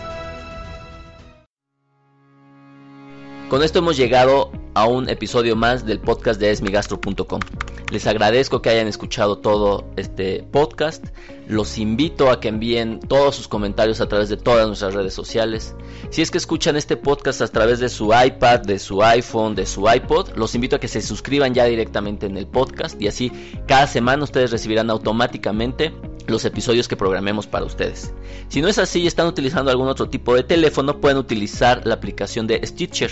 Con 3.50 3.64
esto 3.64 3.80
hemos 3.80 3.98
llegado 3.98 4.52
a 4.76 4.86
un 4.86 5.10
episodio 5.10 5.58
más 5.58 5.86
del 5.86 6.00
podcast 6.00 6.40
de 6.40 6.52
esmigastro.com. 6.52 7.42
Les 7.92 8.08
agradezco 8.08 8.62
que 8.62 8.70
hayan 8.70 8.88
escuchado 8.88 9.40
todo 9.40 9.86
este 9.98 10.44
podcast. 10.52 11.08
Los 11.52 11.78
invito 11.80 12.32
a 12.32 12.40
que 12.40 12.48
envíen 12.48 13.02
todos 13.02 13.36
sus 13.36 13.50
comentarios 13.50 14.00
a 14.00 14.08
través 14.08 14.30
de 14.30 14.38
todas 14.38 14.68
nuestras 14.68 14.94
redes 14.94 15.14
sociales. 15.14 15.76
Si 16.10 16.22
es 16.22 16.32
que 16.32 16.38
escuchan 16.38 16.78
este 16.78 16.96
podcast 16.96 17.42
a 17.42 17.48
través 17.50 17.82
de 17.82 17.90
su 17.90 18.14
iPad, 18.14 18.62
de 18.62 18.80
su 18.80 19.04
iPhone, 19.04 19.54
de 19.54 19.66
su 19.66 19.86
iPod, 19.86 20.30
los 20.38 20.56
invito 20.56 20.78
a 20.78 20.80
que 20.80 20.88
se 20.88 21.02
suscriban 21.02 21.54
ya 21.54 21.66
directamente 21.66 22.26
en 22.26 22.38
el 22.38 22.48
podcast 22.48 23.02
y 23.02 23.10
así 23.10 23.34
cada 23.68 23.86
semana 23.86 24.24
ustedes 24.24 24.52
recibirán 24.52 24.90
automáticamente 24.90 25.94
los 26.26 26.46
episodios 26.46 26.88
que 26.88 26.96
programemos 26.96 27.48
para 27.48 27.66
ustedes. 27.66 28.14
Si 28.48 28.62
no 28.62 28.70
es 28.70 28.78
así 28.78 29.02
y 29.02 29.08
están 29.08 29.28
utilizando 29.28 29.72
algún 29.72 29.90
otro 29.90 30.08
tipo 30.08 30.34
de 30.34 30.44
teléfono, 30.44 31.02
pueden 31.02 31.18
utilizar 31.18 31.86
la 31.86 31.96
aplicación 31.96 32.48
de 32.48 32.66
Stitcher. 32.66 33.12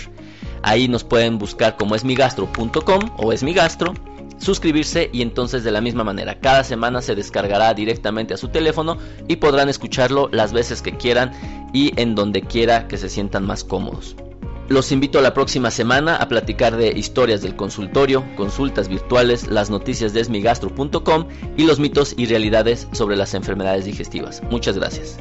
Ahí 0.62 0.88
nos 0.88 1.04
pueden 1.04 1.36
buscar 1.36 1.76
como 1.76 1.94
esmigastro.com 1.94 3.00
o 3.18 3.32
esmigastro 3.34 3.92
suscribirse 4.40 5.10
y 5.12 5.22
entonces 5.22 5.62
de 5.62 5.70
la 5.70 5.80
misma 5.80 6.02
manera 6.02 6.40
cada 6.40 6.64
semana 6.64 7.02
se 7.02 7.14
descargará 7.14 7.72
directamente 7.74 8.34
a 8.34 8.38
su 8.38 8.48
teléfono 8.48 8.98
y 9.28 9.36
podrán 9.36 9.68
escucharlo 9.68 10.28
las 10.32 10.52
veces 10.52 10.82
que 10.82 10.96
quieran 10.96 11.32
y 11.72 11.92
en 12.00 12.14
donde 12.14 12.42
quiera 12.42 12.88
que 12.88 12.98
se 12.98 13.08
sientan 13.08 13.46
más 13.46 13.62
cómodos. 13.62 14.16
Los 14.68 14.92
invito 14.92 15.18
a 15.18 15.22
la 15.22 15.34
próxima 15.34 15.72
semana 15.72 16.14
a 16.14 16.28
platicar 16.28 16.76
de 16.76 16.96
historias 16.96 17.42
del 17.42 17.56
consultorio, 17.56 18.24
consultas 18.36 18.88
virtuales, 18.88 19.48
las 19.48 19.68
noticias 19.68 20.12
de 20.12 20.20
esmigastro.com 20.20 21.26
y 21.56 21.64
los 21.64 21.80
mitos 21.80 22.14
y 22.16 22.26
realidades 22.26 22.86
sobre 22.92 23.16
las 23.16 23.34
enfermedades 23.34 23.84
digestivas. 23.84 24.42
Muchas 24.48 24.78
gracias. 24.78 25.18